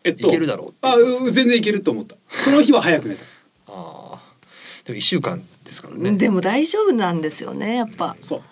[0.05, 2.17] えっといけるだろうあう全然いけると思った。
[2.29, 3.23] その日は早く寝た。
[3.69, 4.19] ああ。
[4.85, 6.13] でも一週間ですからね。
[6.13, 8.43] でも大丈夫なんですよねやっぱそう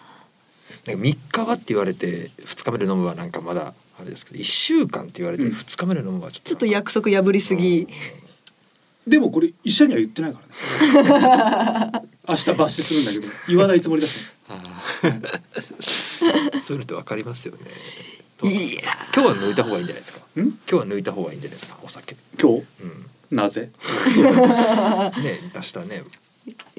[0.86, 7.86] なんか三日はって言われて二日目で飲むはなんかまだあれですけど一週間って言われてうん二日目で飲むはちょっとちょっと約束破りすぎ
[9.06, 10.46] でもこれ医者には言ってないから
[12.00, 14.18] ね 明日抜歯するんだけど言わないつもりだし
[16.60, 17.60] そういうのってわかりますよね。
[18.42, 18.82] いや
[19.14, 20.20] 今日は抜いた方がいいんじゃないですか。
[20.36, 20.40] ん？
[20.40, 21.78] 今日は抜いた方がいいんじゃないですか。
[21.82, 22.16] お酒。
[22.40, 22.64] 今日？
[22.82, 23.06] うん。
[23.36, 23.70] な ぜ
[25.22, 26.04] ね明日ね。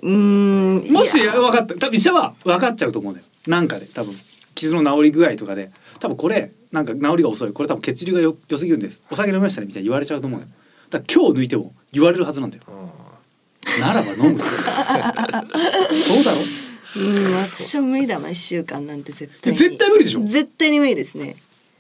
[0.02, 0.92] うーん。
[0.92, 1.76] もし分かった。
[1.76, 3.86] 多分医者は分かっちゃうと思うんだよなんかで。
[3.88, 4.14] 多分
[4.56, 5.72] 傷の治り具合とかで。
[6.00, 7.54] 多分これなんか治りが遅い。
[7.54, 9.02] これ多分血流がよ良すぎるんです。
[9.12, 10.46] お酒飲みましたねみたいに言われちゃうと思うよ
[10.90, 12.64] だから今日抜いても言われるはずなんだよ。
[12.68, 16.38] あならば飲む そうだろ？
[16.98, 19.60] うん私は無理だな一週間なんて絶対に。
[19.60, 20.22] 絶対無理でしょ？
[20.26, 21.36] 絶対に無理ですね。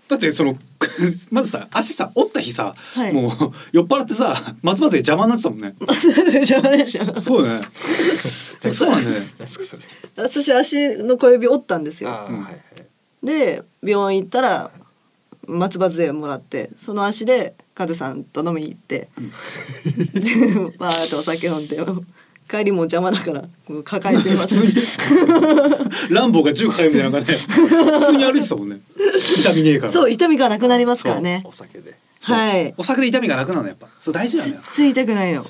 [0.07, 0.57] だってその
[1.31, 3.13] まずさ足さ折った日さ、はい。
[3.13, 3.31] もう
[3.71, 5.75] 酔っ払ってさ松葉で邪魔になってたもんね。
[6.33, 7.61] 邪魔でしょそうだね。
[8.73, 9.27] そうなんだよね。
[10.15, 12.09] 私足の小指折ったんですよ。
[12.09, 13.25] はいはい。
[13.25, 14.71] で病院行ったら
[15.47, 19.09] 松葉杖もらってその足でカズさんと飲みに行って、
[20.13, 20.31] で
[20.77, 21.77] バーッとお酒飲んで
[22.51, 23.45] 帰りも邪魔だから
[23.85, 24.97] 抱えてます。
[26.13, 28.81] ランボーが銃抱えるみたいな感じで普通に歩いてたもんね。
[29.39, 29.93] 痛みねえから。
[29.93, 31.43] そう痛みがなくなりますからね。
[31.45, 31.97] お酒で。
[32.23, 32.73] はい。
[32.77, 33.87] お酒で痛みがなくなるのやっぱ。
[34.01, 35.41] そう大事なのよ全然痛くないの。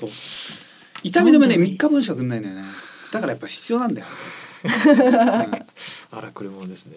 [1.02, 2.62] 痛み止めね3日分しかくんないのよね。
[3.10, 4.06] だからやっぱ必要なんだよ、
[6.12, 6.96] 荒くれ者ですね。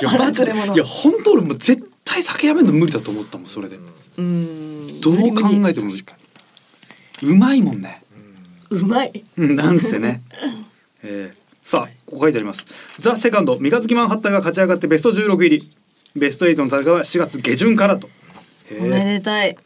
[0.00, 0.74] いや荒くれ者。
[0.74, 3.78] いや本当俺もう絶対酒やめるの無理だと思ったもんそれで。
[4.18, 5.00] うん。
[5.00, 5.90] どう考えても
[7.22, 8.02] うまいもんね
[8.70, 9.24] うまい。
[9.36, 10.22] うんなんせね、
[11.02, 12.66] えー、さあここ書いてあります
[12.98, 15.70] 「ザ・セカンド三日月マンハッタンが勝ち上がってベスト16入り。
[16.16, 18.08] ベスト8の戦いは4月下旬からと」
[18.70, 19.56] えおめー、でたい。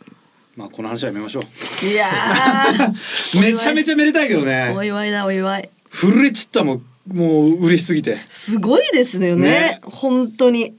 [0.56, 1.86] まあこの話はやめましょう。
[1.86, 2.08] いや
[3.40, 5.70] めちゃめちゃめでたいけどーおね祝いだお祝い。
[5.90, 6.82] 震えちったもん。
[7.06, 8.18] もう嬉しすぎて。
[8.28, 9.48] すごいですよね。
[9.48, 9.80] ね。
[9.82, 10.74] 本当に。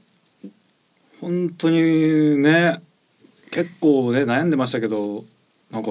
[1.20, 2.80] 本当にね
[3.50, 5.24] 結構ね悩んでましたけど
[5.70, 5.90] なんか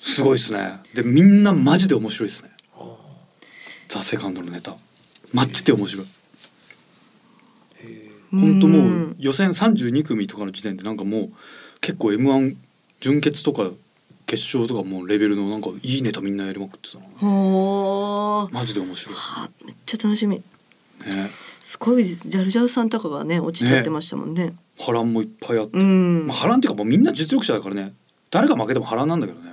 [0.00, 0.80] すごいですね。
[0.94, 2.50] でみんなマジで面白いですね。
[3.88, 4.74] ザ・セカンドのネタ。
[5.32, 6.06] マッチで面白い。
[8.32, 11.30] 本当もう予選32組とかの時点でなんかもう
[11.80, 12.56] 結構 m 1
[13.00, 13.70] 準決とか
[14.26, 19.14] 決勝とかもうレベルのなんかいいネタみんなやりまくってたマジで面白い。
[19.14, 20.36] はあめっちゃ楽しみ。
[20.36, 20.44] ね。
[21.60, 22.28] すごいです。
[22.28, 24.54] ジャルジャルさんとかがね落ちちゃってましたもんね。
[24.78, 25.76] 波乱もいっぱいあって。
[25.76, 26.26] うん。
[26.26, 27.92] まあ、波乱っていうかもうみんな実力者だからね。
[28.30, 29.50] 誰が負けても波乱なんだけどね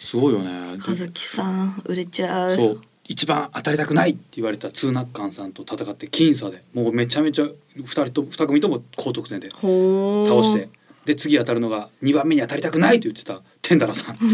[0.00, 0.66] すごいよね。
[0.86, 2.56] 和樹さん売れちゃう。
[2.56, 2.80] そう。
[3.06, 6.62] 一番当たりたくないって言われたツーナッカンさんと戦って僅差で。
[6.72, 10.68] もうめちゃめちゃ2人と二組とも高得点で倒して。
[11.04, 14.16] で次当たるのが2番目に当たりたくないと言ってたテンダラさん。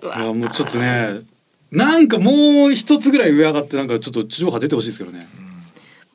[0.00, 1.22] いやもうちょっとね
[1.72, 5.26] なんかもう一つぐらい上上がってなんかちょっと地上波出てほしいですけどね。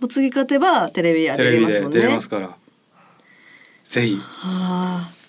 [0.01, 1.99] う次勝てばテレビやテレビで出れますもんね。
[1.99, 2.55] 出れますから。
[3.83, 4.15] ぜひ。
[4.15, 5.22] はあ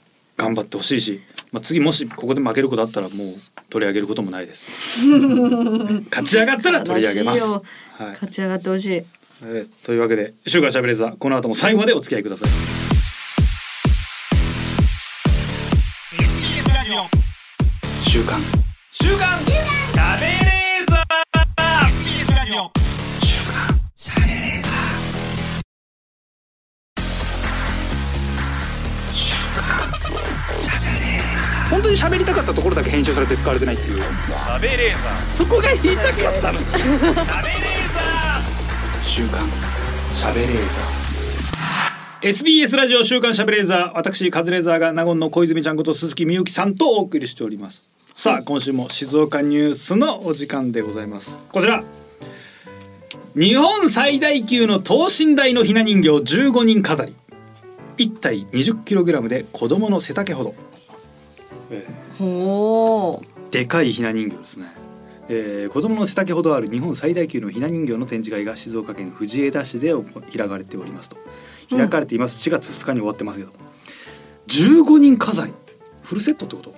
[0.45, 3.29] 頑張ってほしいし、まあ、次もしここで負けることあったらもう
[3.71, 5.01] 取り上げることもないです。
[6.11, 7.63] 勝ち上がったら取り上げます、はい。
[8.13, 9.03] 勝ち上がってほしい。
[9.43, 12.49] えーというわけで「週刊しゃべれーザー」この後も最後までお付き合いください。
[18.03, 18.41] 週刊
[31.85, 33.97] 当に喋りたかったところだけ編集されて使われてないっていう。
[33.97, 36.59] しゃべれーザーそこが言いたかったの。
[36.59, 37.05] しゃべれー
[37.95, 38.41] ザ
[39.05, 39.47] 週刊
[40.15, 43.93] しゃべれーザ SBS ラジオ週刊しゃべれーザー。
[43.97, 47.87] 私カズレーザーが納言の小泉ちゃんこと鈴木みゆきさんとお送りしております。
[48.17, 51.39] さあ今週も静岡ニュースのお時間でございます。
[51.53, 51.85] こちら。
[53.37, 57.15] 日本最大級の等身大のひな人形15人飾り。
[57.99, 60.55] 1体 20kg で子供の背丈ほど、
[61.75, 61.87] え
[62.19, 63.27] ほう。
[63.49, 64.73] ーでかいひな人形ですね、
[65.29, 70.05] えー子供の背丈ほどある日本最大級のひな人形の展示会が静岡県藤枝市で行
[70.37, 71.17] 開かれておりますと。
[71.71, 73.53] 開かれています、4月2日に終わってますけど
[74.49, 75.55] 15人飾り
[76.03, 76.75] フルセットってこと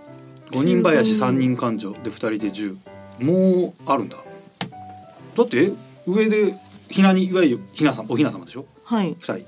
[0.50, 1.56] ？5人林3人。
[1.56, 1.92] 勘定。
[2.02, 2.76] で2人で10
[3.20, 4.16] もうあるんだ。
[5.36, 5.72] だって
[6.06, 6.54] 上で
[6.88, 8.66] ひなにいわゆるひなさんおひな様でしょ？
[8.84, 9.14] はい。
[9.14, 9.46] 2人。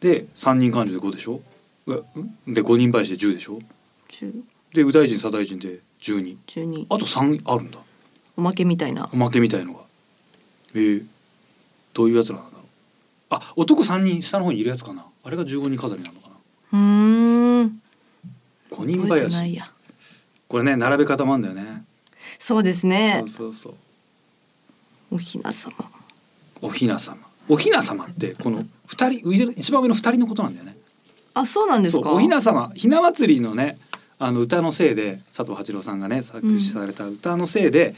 [0.00, 1.40] で3人勘定で5でしょ？
[1.86, 2.54] うん？
[2.54, 3.58] で5人林で10でしょ？
[4.08, 4.32] 十
[4.74, 6.86] で右大臣左大臣で12十二。
[6.88, 7.78] あと3あるんだ。
[8.36, 9.08] おまけみたいな。
[9.12, 9.80] おまけみたいのが。
[10.74, 11.04] えー、
[11.92, 12.62] どういうやつなんだろう。
[13.30, 15.04] あ男3人下の方にいるやつかな。
[15.24, 16.34] あれが15人飾りなのかな。
[16.72, 17.82] うーん。
[18.70, 19.70] 5人林や。
[20.48, 21.84] これね並べ方もあるんだよね。
[22.38, 23.18] そうですね。
[23.20, 23.74] そうそうそう。
[25.16, 25.74] おひな様。
[26.62, 27.18] おひな様。
[27.48, 30.76] おひな様ってこの二人一番上の二人のことなんだよね。
[31.34, 32.10] あそうなんですか？
[32.12, 33.78] おひな様ひな祭りのね
[34.18, 37.94] あの歌のせいで佐藤八郎さんがね作詞された歌のせいで、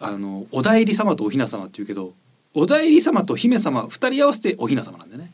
[0.00, 2.12] あのお内裏様とおひな様っていうけど
[2.54, 5.32] お内裏様と姫様二人合わせておひな様なんだよね。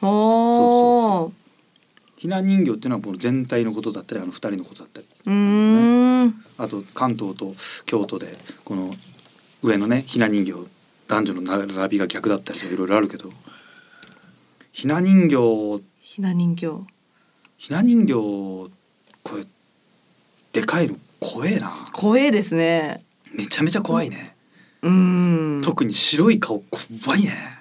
[0.00, 1.32] おお
[2.16, 5.06] ひな人形っていうのはこの全体のことだったりあの二人のことだったり。
[5.26, 5.32] うー
[6.24, 6.44] ん。
[6.58, 7.54] あと関東と
[7.86, 8.94] 京都でこの
[9.62, 10.52] 上のねひな人形
[11.06, 13.30] 男女の並びが逆だったりとかいろいろあるけど。
[14.72, 15.82] ひな人形。
[16.00, 16.66] ひな人形
[17.58, 19.44] ひな人形これ
[20.52, 21.70] でかいの怖えな。
[21.92, 23.04] 怖いですね。
[23.34, 24.34] めちゃめちゃ怖いね、
[24.82, 25.60] うーん。
[25.62, 26.62] 特に白い顔
[27.02, 27.58] 怖いね。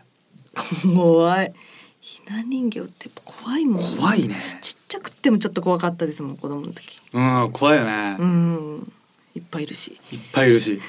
[0.81, 1.53] 怖い。
[1.99, 4.35] ひな人形って怖いもん怖いね。
[4.61, 7.01] ちっちゃくってもちょっと怖かったですもん子供の時。
[7.11, 8.93] うん怖いよね、うん。
[9.35, 9.99] いっぱいいるし。
[10.11, 10.79] いっぱいいるし。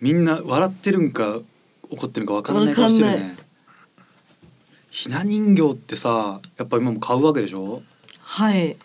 [0.00, 1.40] みんな笑ってるんか
[1.90, 3.36] 怒ってるんかわからない顔してるね。
[4.90, 7.82] ひな人形ってさやっぱ今も買うわけでしょ？
[8.32, 8.76] はい。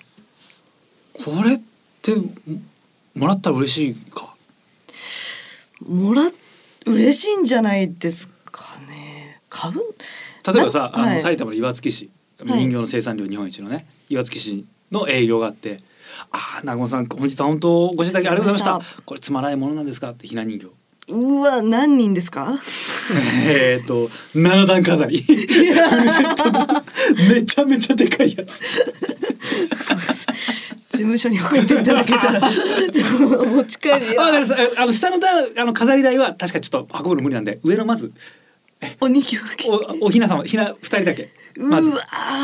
[1.13, 1.59] これっ
[2.01, 2.23] ても
[3.13, 4.33] もらったら嬉しいか？
[5.87, 6.31] もら
[6.87, 9.39] 嬉しいんじゃないですかね。
[9.49, 9.75] 買う？
[10.53, 12.09] 例えばさあの、埼玉の岩槻市。
[12.43, 12.59] はい。
[12.61, 15.81] 人形の生産量日本一のね、岩槻市の営業があって
[16.31, 18.81] 「ああ南郷さん本日は本当ご指摘ありがとうございました。
[19.05, 20.67] これつまらないものなんですか?」ってひな人形。
[21.07, 22.51] うわ何人ですか？
[23.47, 25.21] えっと七段飾り。
[25.21, 26.83] フルセットの
[27.29, 28.59] めちゃめちゃでかいやつ
[30.89, 32.49] 事務所に送っていただけたら。
[32.49, 34.31] 持ち帰りあ
[34.77, 38.11] あの下の段あの飾り台は確かにちょっと運ぶの無理なんで上のまず
[38.99, 39.69] お人形だけ。
[39.69, 41.31] おおひな様ひな二人だけ。
[41.57, 41.89] うまず。
[41.89, 41.95] わ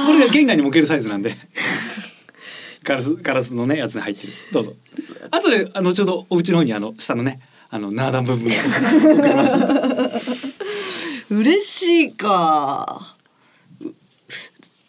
[0.05, 1.35] これが玄関にも置けるサイズなんで。
[2.83, 4.33] ガラスガラスのねやつに入ってる。
[4.51, 4.73] どうぞ。
[5.29, 8.55] あの後ほどお家の方にあの下のねあの七段部分を
[9.15, 9.57] 送ります。
[11.33, 13.15] 嬉しいか。
[13.17, 13.20] う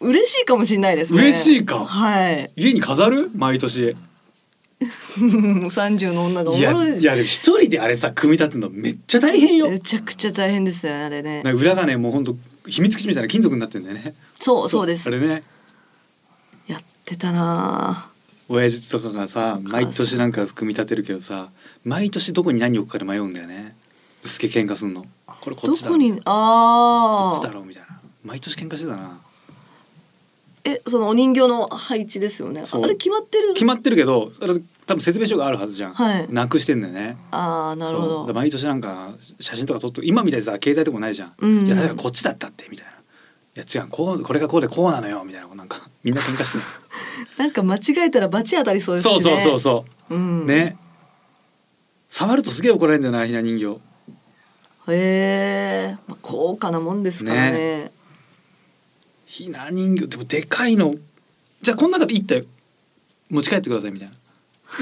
[0.03, 1.19] 嬉しいかもしれないですね。
[1.21, 1.85] 嬉しいか。
[1.85, 2.51] はい。
[2.55, 3.31] 家に飾る？
[3.35, 3.95] 毎年。
[5.71, 6.99] 三十の女がおいやい。
[6.99, 9.69] いやでも一人であれさ組み立てるのめっちゃ大変よ。
[9.69, 11.41] めちゃくちゃ大変ですよねあれね。
[11.53, 12.35] 裏がねもうほんと
[12.67, 14.13] 秘密基地みたいな金属になってんだよね。
[14.39, 15.07] そうそうです。
[15.07, 15.43] あれね。
[16.67, 18.09] やってたな
[18.49, 21.49] 親父とかがさ毎年なんか組み立てるけどさ
[21.85, 23.75] 毎年どこに何置くかで迷うんだよね。
[24.21, 25.05] すげえ喧嘩すんの。
[25.25, 27.99] これこっちだどこっちだろうみたいな。
[28.23, 29.19] 毎年喧嘩してたな
[30.65, 32.65] えそのお人形の配置ですよね。
[32.65, 32.83] そう。
[32.83, 33.53] あれ決まってる？
[33.53, 34.53] 決まってるけどあれ
[34.85, 36.27] 多分説明書があるはずじゃん、はい。
[36.29, 37.17] なくしてんだよね。
[37.31, 38.09] ああなるほど。
[38.09, 38.27] そう。
[38.27, 41.67] だから毎年なんか写真とか撮っと今みたいにさ携帯とかないじゃん、うんうん。
[41.67, 42.91] いや確かこっちだったってみたいな。
[42.91, 42.95] い
[43.55, 45.53] や違うこうこれがこうでこうなのよみたいな。
[45.53, 46.63] なんかみんな喧嘩してる。
[47.37, 49.21] なんか間違えたら罰当たりそうですしね。
[49.21, 50.15] そうそうそうそう。
[50.15, 50.45] うん。
[50.45, 50.77] ね。
[52.09, 53.79] 触るとすげえ怒られるんだよなひな人形。
[54.91, 57.92] へえ、まあ、高価なもんですからね
[59.33, 60.93] ひな人形でもでかいの。
[61.63, 62.45] じゃあこの中で一体
[63.31, 64.13] 持ち帰ってくださいみたいな。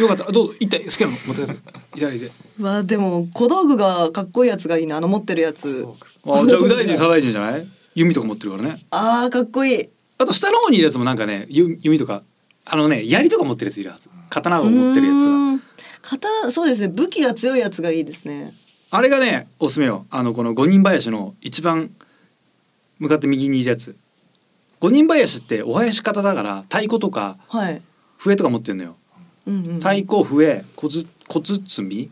[0.01, 0.29] よかった。
[0.29, 1.57] どうぞ一体好きなの持ってください。
[1.95, 2.31] 左で。
[2.59, 4.97] わあでも小道具がかっこいいやつがいいな。
[4.97, 5.87] あの持ってるやつ。
[6.25, 7.67] あじゃあ右大臣左大臣じゃない？
[7.95, 8.81] 弓とか持ってるからね。
[8.89, 9.89] あーかっこいい。
[10.17, 12.21] あと下の方にいるやつもなんかね弓弓とか。
[12.65, 14.09] あのね槍とか持ってるやついるはず。
[14.29, 15.63] 刀を持ってるやつが。
[16.01, 16.89] 刀そうですね。
[16.89, 18.53] 武器が強いやつがいいですね。
[18.89, 20.05] あれがねおすすめよ。
[20.09, 21.91] あのこの五人林の一番
[22.99, 23.95] 向かって右にいるやつ
[24.81, 27.81] 五人林ってお囃子方だから太鼓とかはい、
[28.17, 28.95] 笛とか持ってるのよ。
[29.47, 32.09] うんうんうん、太鼓笛小ず小包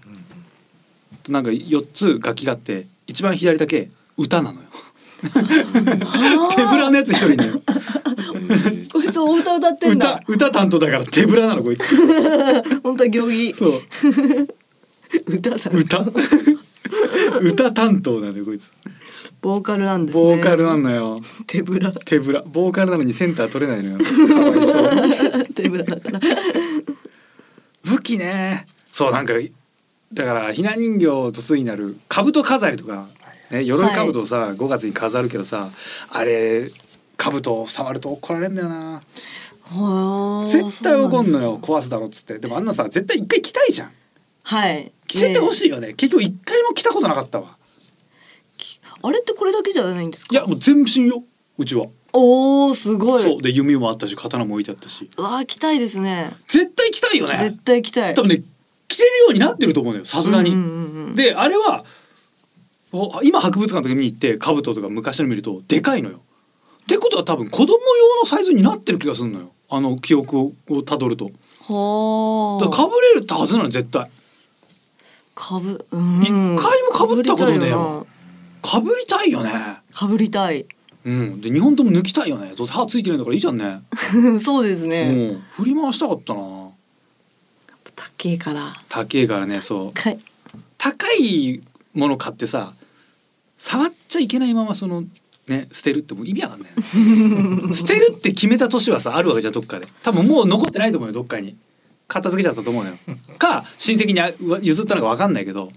[1.24, 4.68] となんか四つ楽器があって一番左だけ歌なのよ。
[6.56, 7.52] 手ぶらのやつ一人ね。
[8.94, 10.22] こいつお歌歌ってんだ。
[10.28, 11.96] 歌歌担当だから手ぶらなのこいつ。
[12.82, 13.54] 本当は行儀。
[13.54, 13.82] そう。
[15.28, 15.72] 歌だ。
[15.74, 16.06] 歌。
[17.42, 18.72] 歌担当なんだよこいつ
[19.42, 20.24] ボーカルなんですね。
[20.24, 21.20] ボーカルなんのよ。
[21.48, 21.92] 手ぶら。
[21.92, 22.44] 手ぶら。
[22.46, 23.98] ボーカルなのにセンター取れないのよ。
[23.98, 26.20] かわいそう手ぶらだから。
[27.84, 28.68] 武器ね。
[28.92, 29.34] そうなんか
[30.14, 33.08] だからひな人形とついになる兜飾りとか、
[33.52, 35.70] ね、鎧兜をさ、5月に飾るけどさ
[36.10, 36.72] あれ
[37.18, 39.02] 兜を触ると怒られるんだよな。
[39.72, 42.40] はあ絶対怒んのよ壊すだろっつって。
[42.40, 43.92] でもあんなさ絶対一回着たいじゃん。
[44.44, 44.92] はい。
[45.08, 45.94] 着せてほい、しいよね。
[45.94, 47.58] 結局一回も着たことなかったわ
[49.02, 50.34] あれってこれだけじゃないんですか？
[50.34, 51.24] いやもう全身よ
[51.58, 51.88] うちは。
[52.12, 53.24] おーすごい。
[53.24, 53.42] そう。
[53.42, 55.10] で弓もあったし刀も置いてあったし。
[55.18, 56.32] うわー着たいですね。
[56.48, 57.38] 絶対着たいよね。
[57.38, 58.14] 絶対着たい。
[58.14, 58.44] 多分ね
[58.88, 61.16] 着てるようになってると思うのよさすがに、うんうんうんうん。
[61.16, 61.86] であれは
[62.92, 66.22] お今博物館とか見に行って兜とか昔の見るとでかいのよ。
[66.82, 69.52] ってことは多分子供用のサイズになってる気がするのよ。
[69.70, 71.26] あの記憶ををたどると。
[71.26, 72.66] はあ。
[72.66, 74.10] だかぶれるってはずなの絶対。
[75.36, 76.22] かぶうん。
[76.24, 78.04] 一回も被ったことねえわ。
[78.04, 78.09] 被
[78.62, 79.52] かぶりたいよね。
[79.94, 80.66] かぶりたい。
[81.06, 82.54] うん、で日本とも抜きたいよね。
[82.56, 83.82] どうせ歯ついてないんだからいいじゃんね、
[84.44, 85.12] そうですね。
[85.12, 86.40] もう振り回したかったな。
[87.96, 88.74] 高えから。
[88.90, 89.94] 高えからねそう。
[89.94, 90.20] かい。
[90.78, 91.62] 高い
[91.94, 92.74] もの買ってさ
[93.58, 95.04] 触っちゃいけないままその
[95.48, 96.70] ね捨てるってもう意味わかんない
[97.76, 99.88] 捨てるって決めた年はさあるわけじゃんどっかで。
[100.04, 101.56] 多分もう残ってないと思うよどっかに。
[102.08, 102.96] 片付けちゃったと思うのよ。
[103.38, 104.32] か親戚にあ
[104.62, 105.72] 譲ったのかわかんないけど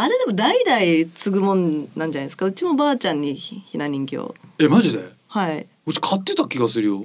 [0.00, 2.46] あれでも代々継ぐもんなんじゃないですか？
[2.46, 4.18] うちもばあちゃんにひひな人形。
[4.58, 5.04] えマジで？
[5.26, 5.66] はい。
[5.86, 7.04] うち買ってた気がするよ。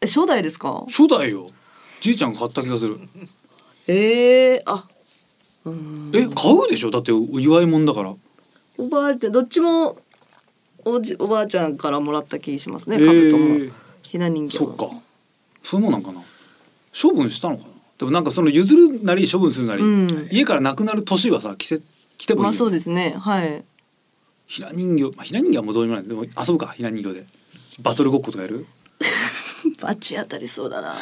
[0.00, 0.84] え初代ですか？
[0.88, 1.48] 初代よ。
[2.00, 2.98] じいちゃん買った気がする。
[3.86, 4.86] ええあ
[5.64, 6.10] うん。
[6.14, 6.90] え買うでしょ？
[6.90, 8.14] だってお祝いもんだから。
[8.78, 9.98] おばあちゃんどっちも
[10.84, 12.96] おじおばあちゃんからもらった気しますね。
[12.96, 13.30] えー。
[13.30, 13.72] 兜も。
[14.02, 14.90] ひな人形そっか。
[15.62, 16.22] そういうもんなんかな。
[17.00, 17.68] 処分したのかな？
[17.98, 20.28] でもなんかその譲るなり処分するなり、うん。
[20.30, 21.80] 家からなくなる年はさ着せ
[22.20, 23.14] 着てもいいよ、まあそうですね。
[23.18, 23.64] はい。
[24.46, 26.04] ひな人形、まあ、ひな人形はもうどうにもない。
[26.06, 27.26] でも遊ぶかひな人形で。
[27.80, 28.66] バトルごっことかやる？
[29.80, 30.98] バチ当たりそうだな。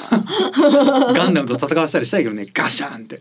[1.13, 2.47] ガンダムと戦わせたりしたいけどね。
[2.53, 3.21] ガシャンって。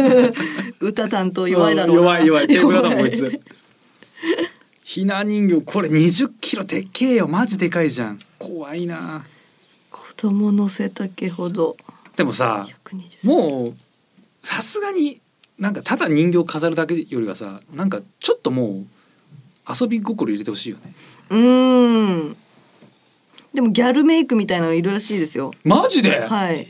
[0.80, 2.02] 歌担当弱いだろうな。
[2.02, 2.46] 弱い弱い。
[2.46, 3.40] 手ぶらだもんこいつ。
[4.82, 7.28] ひな人形これ20キロでっけえよ。
[7.28, 8.18] マジでかいじゃん。
[8.38, 9.24] 怖いな。
[9.90, 11.76] 子供乗せたけほど。
[12.16, 13.74] でもさ120もう
[14.46, 15.20] さすがに
[15.58, 18.86] なんかただ人形飾るだけよりはさなんかちょっともう
[19.80, 20.92] 遊び心入れてほしいよね。
[21.30, 22.36] うーん。
[23.54, 25.52] でもギャルメイクみたいなのいるらしいですよ。
[25.62, 26.66] マジで、はい。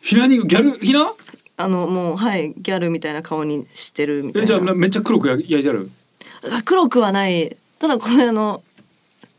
[0.00, 1.12] ひな人形ギャルひな？
[1.58, 4.44] あのもうはいギャルみたいな顔にしてるみたいな。
[4.44, 5.90] えじゃあめっちゃ黒く焼いてある？
[6.50, 7.56] あ黒くはない。
[7.78, 8.62] ただこれあの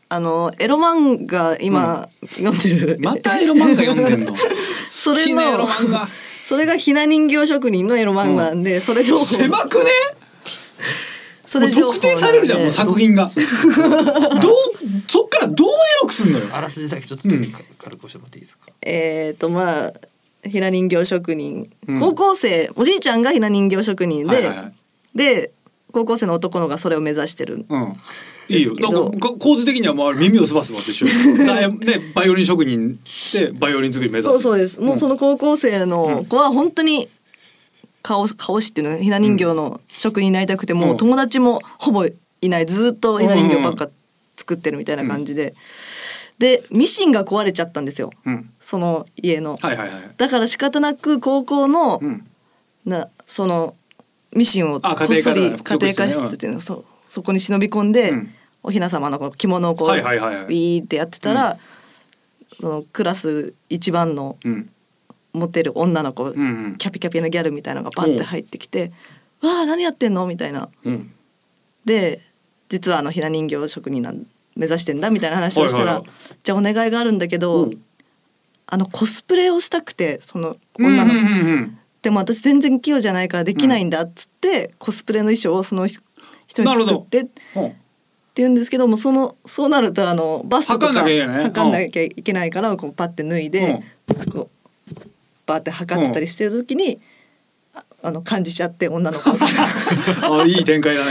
[0.08, 2.98] あのエロ漫画今、読んでる。
[3.00, 4.34] またエロ漫画読んでんの？
[4.90, 6.08] それ好きなエロの漫画
[6.48, 9.24] それがひな人形職人のエロ漫画なんで、それ情報。
[9.26, 9.90] 狭くね？
[11.46, 13.28] それ特定されるじゃんもう作品が。
[14.40, 14.54] どう
[15.08, 16.46] そっからどうエロくすんのよ？
[16.52, 18.66] あらすじだけちょっと軽く教えてもらっていいですか？
[18.80, 22.00] えっ、とまあひな人形職人、うん。
[22.00, 24.72] 高校生おじいちゃんがひな人形職人で、はいはいはい。
[25.14, 25.50] で
[25.92, 27.66] 高校生の男の子がそれを目指してる。
[27.68, 27.92] うん
[28.48, 28.74] いいよ。
[28.74, 31.06] なんかか構図的にはもう耳をすばすばと一緒
[31.44, 32.98] だいねバイオリン職人
[33.32, 34.32] でバイオリン作り目指す。
[34.32, 34.80] そうそうです。
[34.80, 37.08] もうそのの高校生の子は本当に
[38.02, 42.66] 顔顔師っていうのひな人形の職人になりたくて、もう友達もほぼいない。
[42.66, 43.88] ずっとひな人形ばっか
[44.36, 45.54] 作ってるみたいな感じで、
[46.38, 48.12] でミシンが壊れちゃったんですよ。
[48.24, 48.50] うん。
[48.60, 49.56] その家の。
[49.60, 50.14] はいはいはい。
[50.16, 52.26] だから仕方なく高校の、うん。
[52.84, 53.74] なその
[54.32, 60.44] ミシンをあこっそり家庭科家庭科だ室っていうのそそこに忍び込んで、うんおひな様のこう着物をこう、はいはいはいはい。
[60.44, 61.58] ウィーってやってたら、
[62.60, 64.70] そのクラス一番のうん。
[65.34, 66.76] モテる女の子、うんうん。
[66.78, 68.92] キャピキャピのギャルみたいなのがバッて入ってきて
[69.42, 70.70] 「わあ何やってんの?」みたいな。
[70.84, 71.12] うん。
[71.84, 72.22] で
[72.70, 76.38] 実はあのひな人形職人なん目指してんだみたいな話をしたら、はいはいはい。
[76.42, 77.84] じゃあお願いがあるんだけど、うん。
[78.66, 86.00] あのコスプレをしたくてその女の子、うんうんでも私全然器用じゃないからできないんだっつって、コスプレの衣装をその人
[86.46, 87.26] 人に作って
[88.38, 93.82] ってうん言うんですけどもそのそうなるとあのバストとか測んなきゃいけないね測んなきゃいけないからこうパッて脱いで、
[94.32, 94.48] こ
[94.92, 94.94] う
[95.46, 97.00] バーって測ってたりしてる時に、
[97.74, 99.38] ああの感じちゃって女の子が
[100.40, 101.10] あいい展開だね。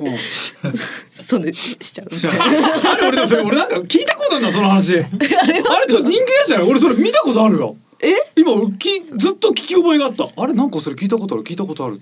[0.00, 2.90] うんそうでしちゃうみたいな。
[2.92, 4.94] あ れ俺それ俺なんか聞いたことあるんだその話。
[4.96, 5.06] あれ
[5.88, 6.68] ちょっと人間やじゃない？
[6.70, 7.76] 俺それ見たことあるよ。
[8.00, 8.12] え？
[8.36, 10.28] 今きずっと聞き覚えがあった。
[10.36, 11.44] あれなんかそれ聞いたことある？
[11.44, 12.00] 聞いたことある？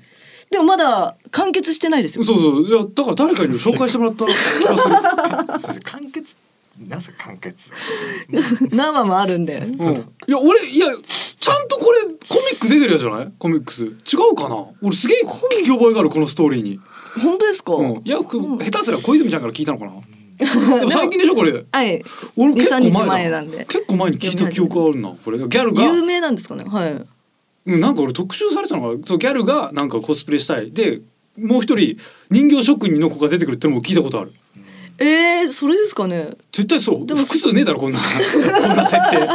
[0.53, 2.23] でもまだ完結してないですよ。
[2.25, 2.63] そうそう。
[2.69, 4.29] いやだから誰かに紹介してもらった気
[4.65, 5.81] がする。
[5.83, 6.37] 完結。
[6.89, 7.71] なぜ完結？
[8.75, 9.59] 何話もあるんで。
[9.59, 10.87] うん、いや俺いや
[11.39, 12.15] ちゃんとこれコミ
[12.57, 13.33] ック出てるやつじゃない？
[13.39, 13.85] コミックス。
[13.85, 13.89] 違
[14.33, 14.65] うかな？
[14.83, 16.81] 俺すげえ聞き覚えがあるこのストーリーに、
[17.23, 17.75] 本当ですか？
[17.75, 19.93] うん、いやく下手すら小泉ちゃんから聞いたのかな？
[20.81, 21.53] でも最近でしょこれ。
[21.71, 22.03] はい。
[22.37, 23.65] 俺結構2 3日前だ前なんで。
[23.67, 25.39] 結構前に聞いた記憶あるなこれ。
[25.39, 25.83] ギャルが。
[25.85, 26.65] 有名なんですかね？
[26.65, 27.05] はい。
[27.67, 30.73] うんなんか俺特集されたのがそうギャルがなんかコスプレしたい。
[30.73, 31.01] で
[31.39, 31.97] もう一人
[32.31, 34.33] 人形職人の子が出てくるってのも聞いたことある。
[34.99, 36.31] えー、それですかね。
[36.53, 37.07] 絶対そう。
[37.07, 39.29] でも複数ねえだろこんなこんな設定。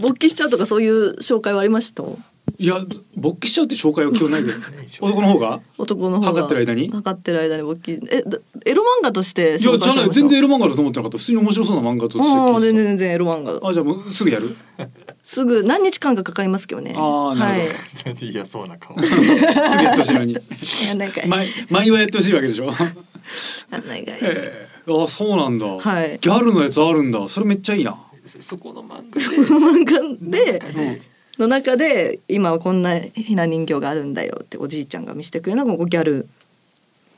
[0.00, 2.02] 勃起しちゃうとかそういう紹介はありました？
[2.58, 2.80] いや
[3.14, 4.54] 勃起しちゃうって紹介は基本ないけど。
[5.00, 5.60] 男の方が？
[5.78, 6.42] 男の方が。
[6.42, 6.90] 測ってる間に？
[6.90, 7.92] 測ってる間に勃起。
[8.10, 11.18] えだエロ漫画としていやじゃない紹介されました全然エロ漫画だと思ってなかった。
[11.18, 14.56] 普通に面白そうな漫画としてああ聞いて全然全然エロ漫画たあじゃあもうすぐやる
[15.30, 16.94] すぐ何日間かかかりますけどね。
[16.96, 17.60] あーなる
[18.02, 18.30] ほはい。
[18.30, 18.96] 嫌そうな顔。
[19.04, 19.26] すぐ
[19.84, 20.32] やってほしいのに。
[20.32, 20.36] い
[20.88, 21.20] やなんか。
[21.26, 22.70] 毎毎はやってほしいわけでしょ？
[22.70, 22.74] あ
[23.70, 26.18] なんかええあそうなんだ、はい。
[26.18, 27.28] ギャルのやつあるんだ。
[27.28, 27.94] それめっちゃいいな。
[28.40, 31.00] そこの漫画漫画でうん
[31.38, 36.26] の中で今はこんなひな人形があるんだよっておじいちゃんが見せてくれるのがこうギャル。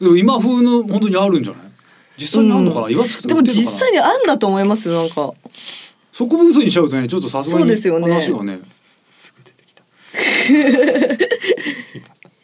[0.00, 1.62] でも今風の本当にあるんじゃない？
[2.18, 2.92] 実際にあるのかな、うん。
[2.92, 3.76] 岩槻とでもか売ってんのかな？
[3.76, 5.32] 実際にあんだと思いますよなんか
[6.20, 8.58] そこも嘘にしちゃうとねちょっとさすがに話がね。
[9.06, 9.82] すぐ出てきた。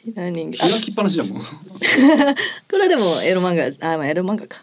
[0.02, 1.42] ひな人形あ開きっぱなしじゃんもう。
[2.70, 4.60] これはでもエロ漫画あまあエロ漫画か。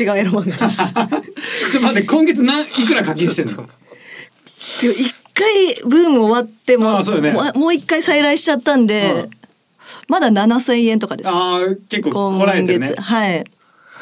[0.00, 0.66] 違うエロ漫画。
[0.66, 3.56] で すちょっと待って今月何いくら課金してんの？
[3.56, 3.66] でも
[4.94, 7.32] 一回ブーム終わってもうよね。
[7.54, 9.30] もう一回再来しちゃったんで、うん。
[10.08, 11.28] まだ7,000円とかです。
[11.28, 11.60] ああ
[11.90, 12.88] 結構こらえ今てるね。
[12.88, 13.44] 月はい。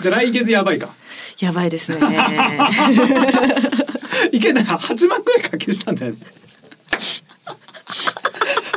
[0.02, 0.94] じゃあ来月やばいか。
[1.40, 1.98] やばいですね。
[4.32, 6.18] いけない8万くらい課金したんだよね。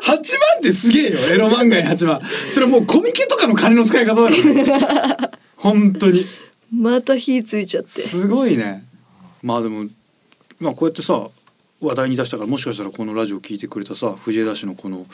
[0.04, 0.20] 8万
[0.60, 1.18] ってすげえよ。
[1.34, 2.22] エロ漫画に8万。
[2.54, 4.36] それもうコミケとかの金の使い方だか
[5.18, 6.24] ら本当に。
[6.72, 8.02] また火ついちゃって。
[8.02, 8.86] すごいね。
[9.42, 9.90] まあでも
[10.60, 11.28] まあこうやってさ
[11.82, 15.06] 話題に出したからもしかしたらこのラジオ聞いてくれたさ藤枝市のこの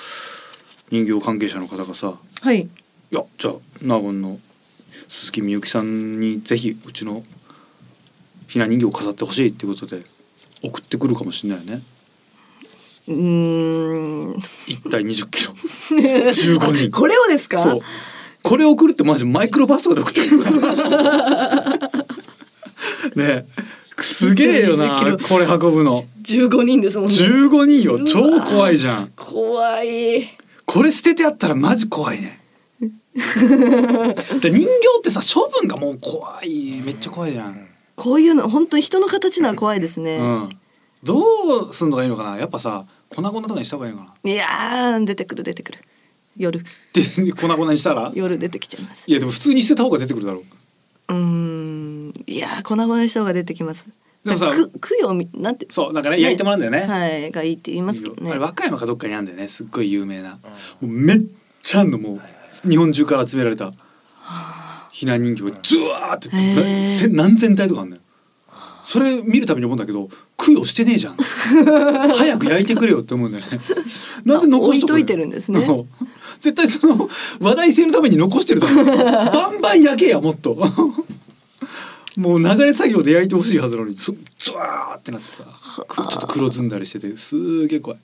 [0.92, 2.62] 人形関係者の方がさはい。
[2.62, 2.70] い
[3.12, 4.40] やじゃあ納言の
[5.08, 7.24] 鈴木みゆきさんにぜひうちの
[8.52, 10.04] ひな人形を飾ってほしいっていうことで
[10.62, 11.82] 送ってくるかもしれないよね。
[13.08, 14.38] うーん。
[14.68, 15.54] 一体20キロ。
[15.56, 16.92] 15人。
[16.92, 17.60] これをですか？
[17.60, 17.80] そう。
[18.44, 21.80] これ送るってマジマイクロバスとかで送ってくるから
[23.16, 23.46] ね。
[23.46, 23.46] え
[24.02, 26.06] すげえよな20キこれ運ぶの。
[26.24, 27.16] 15人ですもんね。
[27.16, 28.04] 15人よ。
[28.06, 29.12] 超怖いじゃん。
[29.16, 30.28] 怖い。
[30.66, 32.40] これ捨ててあったらマジ怖いね。
[33.14, 34.66] で人形
[35.00, 36.82] ってさ処分がもう怖い。
[36.84, 40.18] めっちゃ怖いじゃん、こういうの本当に人の形なら怖いですね。
[40.18, 40.50] うん、
[41.04, 42.38] どうすんのがいいのかな？
[42.38, 44.32] やっぱさ粉々とかにした方がいいのかな？
[44.32, 45.80] いやー出てくる出てくる。
[46.38, 46.64] 夜
[46.94, 48.12] で粉々にしたら？
[48.16, 49.14] 夜出てきちゃいますい。
[49.14, 50.40] やでも普通に捨てた方が出てくるだろ
[51.10, 52.14] ううーん。
[52.28, 53.90] いやー粉々にした方が出てきます。
[54.24, 55.66] でもさく供養みなんて。
[55.70, 58.40] そうだからね焼いてもらうんだよね、はいがいいって言いますけどねあれ。
[58.40, 60.38] 和歌山かどっかにあるんだよねすっごい有名な、も
[60.84, 61.18] うめっ
[61.64, 62.16] ちゃあんのも
[62.66, 63.74] う日本中から集められた
[64.92, 66.56] ひな人形がズワーってへー。
[66.56, 68.02] なせ何千体とかあんのよ。
[68.84, 71.16] それ見るたびに思うんだけど供養してねえじゃん。
[72.14, 73.60] 早く焼いてくれよって思うんだよね。
[74.26, 75.60] なんで残しといといてるんですね。
[75.62, 75.88] うん。
[76.40, 78.84] 絶対その話題性のために残してるだろ
[79.32, 80.56] バンバン焼けやもっと。
[82.18, 85.46] もう流れ作業で焼いてほしいはずなのにそズワーってなってさ
[85.88, 88.00] くちょっと黒ずんだりしててすーげえ怖い。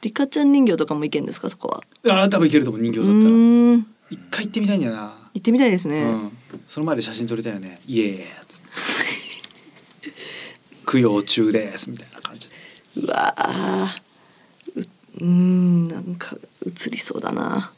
[0.00, 1.68] リカちゃん人形とかもいけんですかそこ
[2.04, 2.12] は？
[2.12, 3.92] ああ多分いけると思う人形うだったら。
[4.10, 6.02] 一回行ってみたいんだよな、行ってみたいですね。
[6.02, 7.80] うん、その前で写真撮りたいよね。
[7.86, 8.22] イエーイ。
[8.22, 8.68] っつって
[10.90, 12.48] 供養中ですみたいな感じ。
[12.48, 12.54] で
[12.96, 13.96] うわあ
[14.76, 17.72] ううーんなんか映りそうだな。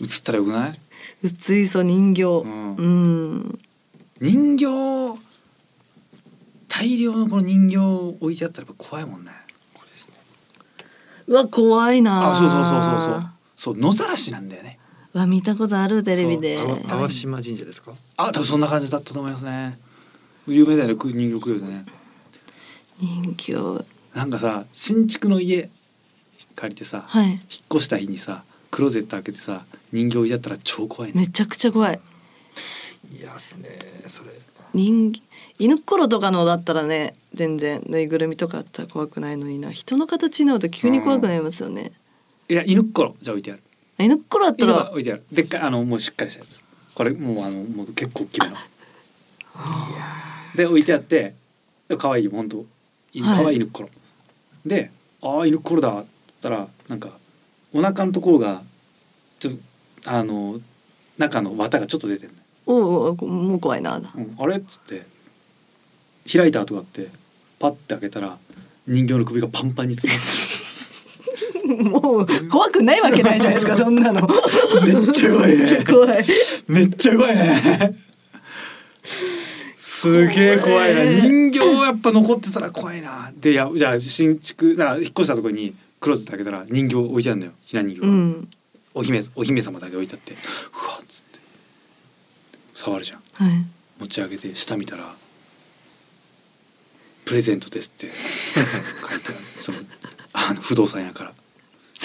[0.00, 0.80] 映ったらよくない？
[1.24, 2.22] 映りそう人形。
[2.24, 2.76] ん。
[2.76, 3.58] うん。
[4.20, 5.18] 人形？
[6.68, 9.30] 大量のこの人形置いてあったらやっぱ怖いもんね。
[11.26, 13.30] うわ怖いなあそうそうそうそうそう。
[13.56, 14.78] そう野ざらしなんだよね
[15.14, 16.58] わ見たことあるテレビで。
[16.58, 17.92] そう淡淡島神社ですか？
[18.16, 19.78] あ多分そんな感じだったと思いますね。
[20.46, 21.86] 有名だよね人形供養でね。
[23.00, 23.84] 人形
[24.14, 25.70] なんかさ新築の家
[26.56, 27.30] 借りてさ、はい。
[27.30, 27.38] 引っ
[27.74, 31.20] 越した日にさクローゼット開けてさ人形置いてあったら超怖いね。
[31.20, 32.00] めちゃくちゃ怖い。
[33.16, 34.30] いやっすねそれ。
[34.74, 35.12] 人
[35.60, 39.70] 犬っころとかのだったらね全然ぬいぐるみとかあったら怖くないのにな。
[39.70, 41.92] 人の形になると急に怖くなりますよね、
[42.48, 43.62] いや犬っころじゃあ置いてある
[43.98, 44.90] 犬っころだったら。
[44.90, 45.24] 置いてある。
[45.30, 46.62] でっかいあのもうしっかりしたやつ。
[46.94, 48.56] これもうあのもう結構大きめの。
[50.54, 51.34] で置いてあって
[51.88, 52.64] で可愛いよ本当。
[53.22, 53.88] 可愛い犬っころ、
[54.66, 54.90] で
[55.22, 57.10] ああ犬っころだっつったらなんか
[57.72, 58.62] お腹のところが
[59.38, 59.54] ちょっ
[60.02, 60.60] とあの
[61.16, 62.32] 中の綿がちょっと出てる
[62.66, 65.06] おうおうもう怖いなうん、あれっつって
[66.30, 67.08] 開いた後があって
[67.58, 68.38] パッて開けたら
[68.86, 70.43] 人形の首がパンパンに詰まって
[71.76, 74.26] もう怖くないわけないじゃないですか そんなの。
[74.26, 74.26] る
[75.00, 75.56] めっちゃ怖いね。
[75.58, 76.24] めっちゃ怖い。
[76.68, 77.98] めっちゃ怖いね。
[79.76, 81.04] すげえ怖いな。
[81.04, 83.32] 人形やっぱ残ってたら怖いな。
[83.40, 87.52] でいやじゃあ新築だから引っ越したところにクローゼット開けたら人形置いてあるんだよ。
[87.62, 88.48] ひな人形が、うん。
[88.92, 90.32] お姫お姫様だけ置いてあって。
[90.32, 90.36] う
[90.88, 91.38] わっつって。
[92.74, 93.18] 触るじゃん。
[93.18, 93.64] はい。
[94.00, 95.14] 持ち上げて下見たら
[97.24, 98.10] 「プレゼントです」って。
[98.12, 99.36] 書いてある。
[99.60, 99.78] その
[100.34, 101.32] あの不動産屋から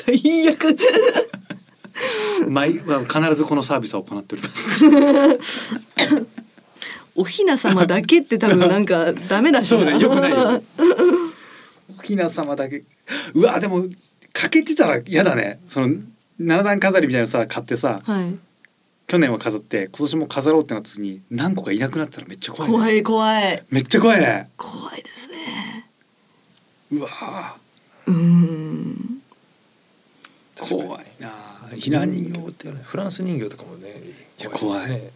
[0.06, 0.78] 最悪。
[2.50, 4.86] 毎は必ずこのサービスは行っております。
[7.16, 10.64] おひな様だけって多分なんか ダメだしそうねよくないよね。
[11.97, 12.84] おひな様だけ。
[13.34, 13.86] うわでも
[14.32, 15.60] 欠けてたら嫌だね。
[15.68, 15.95] その
[16.39, 18.36] 七段飾りみたいなのさ買ってさはい。
[19.08, 23.64] 去年は飾って今年も飾ろうってなった時に何個かいなくなってたらめっちゃ怖い、ね、怖い怖い。
[23.72, 24.50] めっちゃ怖いね。
[24.56, 25.89] 怖いですね。
[26.91, 27.10] うわ
[28.06, 29.18] うーん
[30.60, 31.32] 怖いな。
[31.76, 33.89] ひな人形ってねフランス人形とかもね
[34.39, 34.89] いや怖い。
[34.89, 35.10] ね。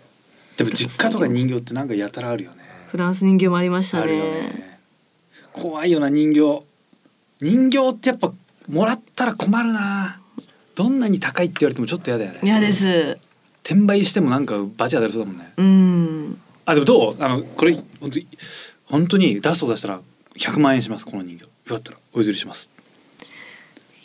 [0.57, 2.63] でも実家とか人形ってなんかやたらあるよね。
[2.87, 4.31] フランス人形もありましたあるよね。
[4.31, 4.79] ね
[5.51, 6.63] 怖いよな人形。
[7.41, 8.31] 人形ってやっぱ
[8.67, 10.21] もらったら困るな。
[10.75, 12.39] どんなに高いって言われてもちょっと嫌だよね。
[12.43, 13.17] 嫌です。
[13.63, 15.53] 転売してもなんかバチ当たりそうだもんね。
[15.57, 16.41] うん。
[16.65, 17.15] あでもどう？
[17.19, 18.27] あのこれ本当に
[18.85, 20.01] 本当に出すと出したら
[20.37, 21.43] 100万円しますこの人形。
[21.43, 22.69] よかったらお譲りします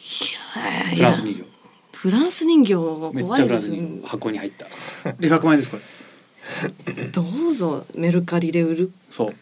[0.08, 1.44] フランス人形。
[1.92, 3.72] フランス人形怖いです
[4.04, 4.64] 箱に入った。
[5.14, 5.82] で100万円ですこれ。
[7.12, 8.92] どうぞメルカリで売る。
[9.10, 9.34] そう。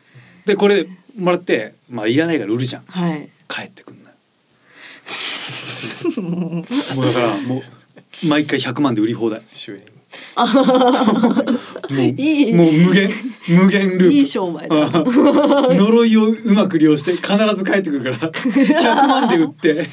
[0.45, 2.85] でこれもらってまあいらないから売るじゃん。
[2.87, 3.29] はい。
[3.49, 4.17] 帰ってくんのよ
[6.21, 6.63] も
[7.03, 9.43] うだからもう毎回100万で売り放題。
[9.53, 9.85] 収益
[11.91, 12.55] もういい。
[12.55, 13.11] もう無限
[13.49, 14.13] 無限ループ。
[14.13, 14.91] いい商売だ。
[15.05, 18.33] 呪いをうまく利用して必ず帰ってくるから。
[18.33, 19.87] 100万で売って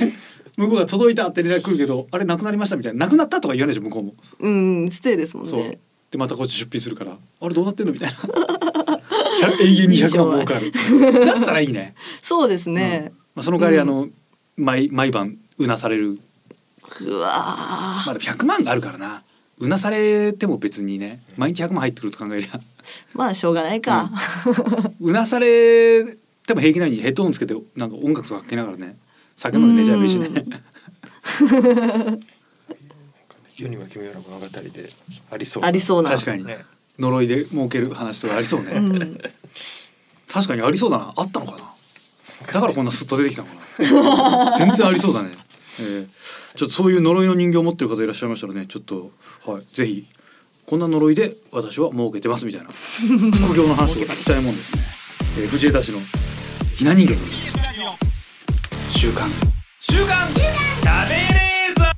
[0.57, 3.05] 向こうが届いたって連絡来るけどあれなくなりましたみたいな。
[3.05, 4.13] なくなったとか言わないでしょ向こうも。
[4.39, 5.59] うんステイですもんそう。
[5.59, 5.79] ね
[6.11, 7.17] でまたこっち出品するから。
[7.41, 8.17] あれどうなってんのみたいな。
[9.61, 10.71] 永遠に100万儲かる。
[11.25, 13.11] だったらいいね、そうですね。
[13.35, 14.09] まあ、その代わりあの、
[14.55, 16.19] 毎毎晩うなされる。
[17.01, 18.05] うわー。
[18.05, 19.23] まあでも100万があるからな。
[19.59, 21.23] うなされても別にね。
[21.35, 22.59] 毎日100万入ってくると考えりゃ。
[23.13, 24.11] まあしょうがないか。
[25.01, 26.05] うなされ
[26.45, 28.97] ても平気なようにヘッドホンつけてなんか音楽とかかけながらね
[29.35, 30.27] 酒飲んで寝ちゃえばいいしね。
[30.27, 32.19] うん。
[33.57, 34.89] 世にも奇妙な物語で
[35.31, 36.09] ありそうありそうな。
[36.11, 36.65] 確かにね。
[36.99, 39.17] 呪いで儲ける話とかありそうね、うん。
[40.27, 41.13] 確かにありそうだな。
[41.15, 41.73] あったのかな。
[42.51, 44.57] だからこんなスッと出てきたのかな。
[44.57, 45.31] 全然ありそうだね、
[45.79, 46.07] えー。
[46.55, 48.65] ちょっとそういう呪いの人形を持ってる方いらっしゃいましたらね。
[48.67, 49.11] ちょっと
[49.45, 49.65] はい。
[49.73, 50.05] ぜひ
[50.65, 52.69] こんな呪いで私は儲けてますみたいな。
[52.69, 54.81] 副業の話を聞きたいもんですね、
[55.39, 55.99] えー、藤枝市の
[56.75, 57.15] ひな人形
[59.03, 59.29] 週刊
[59.81, 61.91] 週刊食べレーザ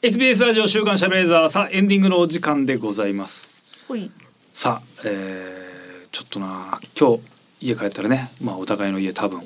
[0.00, 0.08] ー。
[0.08, 1.50] SBS ラジオ週刊シャベレーザー。
[1.50, 3.50] さあエンディングのお時間でございます。
[3.88, 4.10] ほい。
[4.54, 7.20] さあ、えーちょっとな今日
[7.60, 9.42] 家帰ったらねまあお互いの家多分、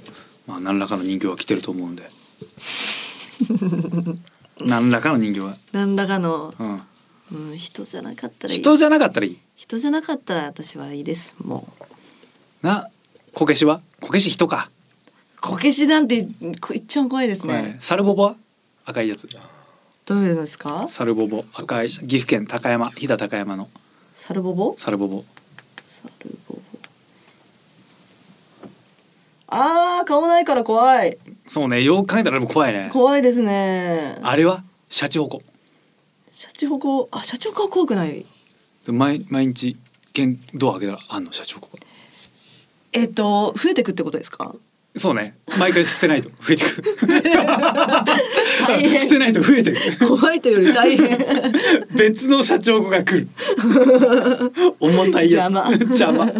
[0.47, 2.09] まあ、何らかの人形が来てると思うんで。
[4.64, 6.82] 何らかの人形が、何らかの、うん、
[7.51, 8.61] うん、人じゃなかったらいい。
[8.61, 9.38] 人じゃなかったらいい。
[9.57, 11.95] 人じゃなかったら私はいいですもう
[12.66, 12.90] な
[13.32, 13.80] こけしは？
[14.00, 14.70] こけし人か、
[15.40, 16.26] こけしなんて
[16.60, 17.62] こ一番怖いですね。
[17.62, 17.76] ね。
[17.78, 18.36] サルボボは？
[18.84, 19.28] 赤いやつ。
[20.04, 20.86] どういうのですか？
[20.90, 21.44] サルボボ。
[21.54, 22.90] 赤い岐阜県高山。
[22.90, 23.68] 飛騨高山の。
[24.14, 24.74] サルボボ？
[24.76, 25.24] サルボボ。
[25.84, 26.60] サルボボ。
[29.48, 31.18] あー顔ないから怖い。
[31.46, 32.90] そうねよく考えたら怖いね。
[32.92, 34.18] 怖いですね。
[34.22, 34.64] あれは？
[34.88, 35.40] シャチホコ。
[36.32, 37.08] シャチホコ？
[37.12, 38.26] あシャチホコは怖くない。
[38.84, 39.76] で毎毎日
[40.12, 41.86] 玄ドア開けたらあんのシャチホコが
[42.97, 44.55] えっと増えてくってことですか？
[44.97, 45.36] そうね。
[45.59, 46.82] 毎回捨てないと増えてく。
[48.99, 50.09] 捨てないと増えてく。
[50.09, 51.18] 怖いというより大変。
[51.94, 53.28] 別の社長が来る。
[54.80, 55.51] 重たいやつ。
[55.51, 55.70] 邪魔。
[55.70, 56.32] 邪魔。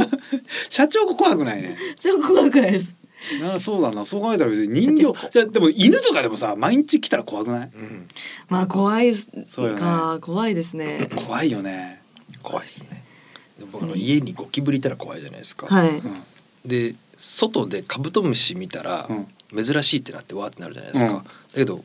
[0.71, 1.77] 社長が怖くないね。
[2.01, 2.91] 超怖くないです。
[3.43, 4.07] なそうだな。
[4.07, 5.29] そう考えたら別に人形。
[5.29, 7.71] じゃあでも犬とかでもさ毎日来たら怖くない？
[7.75, 8.09] うん。
[8.49, 9.79] まあ怖いそうよね。
[9.79, 11.11] か怖いですね。
[11.15, 12.01] 怖いよね。
[12.43, 13.05] 怖いですね。
[13.59, 15.91] で僕あの家にゴキブリいたら怖いじゃないですか、はい。
[15.91, 16.25] うん
[16.67, 19.27] で外でカブトムシ見たらうん。
[19.55, 21.23] 珍しいってなってわーってなるじゃないですか、うん。
[21.23, 21.85] だけど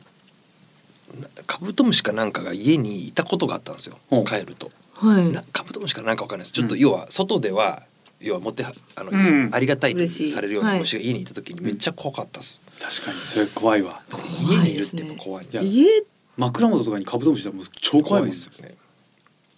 [1.20, 4.16] なカブトムシかなんかが家にいたことがあったんですよ、う。
[4.18, 4.72] ん帰ると。
[4.94, 5.32] はい。
[5.32, 6.52] なカブトムシかなんかわかんないです。
[6.52, 7.84] ちょっとうん要は外では
[8.20, 9.50] 要は持ってはあの、うん。
[9.52, 14.02] ありがたいとされるようなはい虫が家にいた時にめっちゃ怖かったです、確かにそれ怖いわ。
[14.48, 15.62] 家にいるってやっぱ怖いいや。
[15.62, 16.02] 家
[16.36, 18.30] 枕元とかにカブトムシだもう超怖いもん。
[18.30, 18.74] ですよね。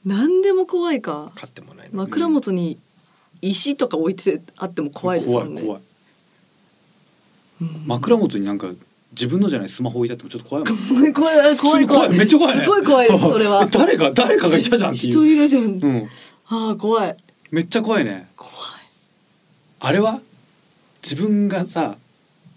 [0.05, 1.33] 何でも怖いか。
[1.37, 1.89] 飼ってもない。
[1.91, 2.79] 枕元に
[3.51, 5.63] 石とか置いてあっても怖いですもんね。
[5.63, 5.83] 怖い怖い。
[7.63, 7.87] うん。
[7.87, 8.69] 枕元になんか
[9.13, 10.75] 自分のじゃないスマホ置いてあってもちょっと怖いも
[11.09, 11.13] ん。
[11.15, 12.65] 怖い怖い怖いめっちゃ怖いね。
[12.65, 13.67] すごい怖いです それは。
[13.67, 15.13] 誰か誰かがいたじゃんっていう。
[15.13, 16.11] 人いるじゃん、うん。
[16.49, 17.17] ああ怖い。
[17.51, 18.29] めっちゃ怖いね。
[18.37, 18.55] 怖い。
[19.81, 20.21] あれは
[21.03, 21.97] 自分がさ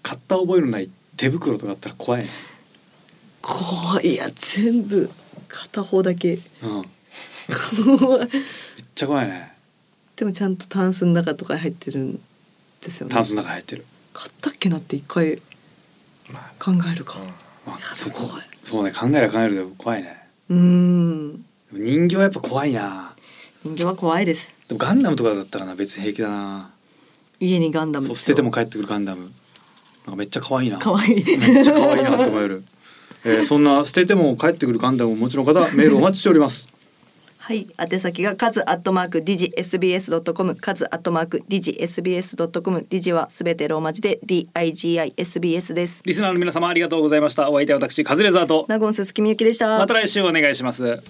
[0.02, 2.30] 買った覚えのない手袋とかあったら怖いね。
[3.42, 4.14] 怖い。
[4.14, 5.10] いや全部
[5.48, 6.40] 片方だけ。
[6.64, 6.86] うん。
[8.20, 8.30] めっ
[8.96, 9.57] ちゃ怖いね
[10.18, 12.20] でもちゃんとタンスの中とかに入ってるん
[12.82, 13.14] ですよね。
[13.14, 13.86] タンスの中入ってる。
[14.14, 15.40] 買ったっけなって一回
[16.32, 17.20] まあ考えるか。
[17.66, 18.44] まあいやでも怖い。
[18.64, 20.28] そうね考えれば考えるで怖いね。
[20.50, 21.46] うーん。
[21.72, 23.14] 人形はやっぱ怖いな。
[23.64, 24.54] 人形は怖いです。
[24.68, 26.72] でもガンダムとかだったらな別に平気だな。
[27.40, 29.22] 家にガンダムそう捨てても帰ってくるガンダム。
[29.22, 29.32] なん
[30.14, 30.80] かめっちゃ可愛いな。
[30.80, 31.24] 可愛い。
[31.38, 32.64] めっちゃ可愛いなって思える、
[33.24, 36.74] えー、そんな捨てても帰ってくるガンダムをお持ちの方メールお待ちしております
[37.48, 46.02] はい、宛先がカズアットマークディジ SBS ドットコム、カズアットマークディジ SBS ドットコム、ディジはすべてローマ字で D I G I S B S です。
[46.04, 47.50] リスナーの皆様ありがとうございました。
[47.50, 48.66] お相手は私カズレーザーと。
[48.68, 49.80] ナゴンススキミユキでした。
[49.80, 51.02] また来週お願いします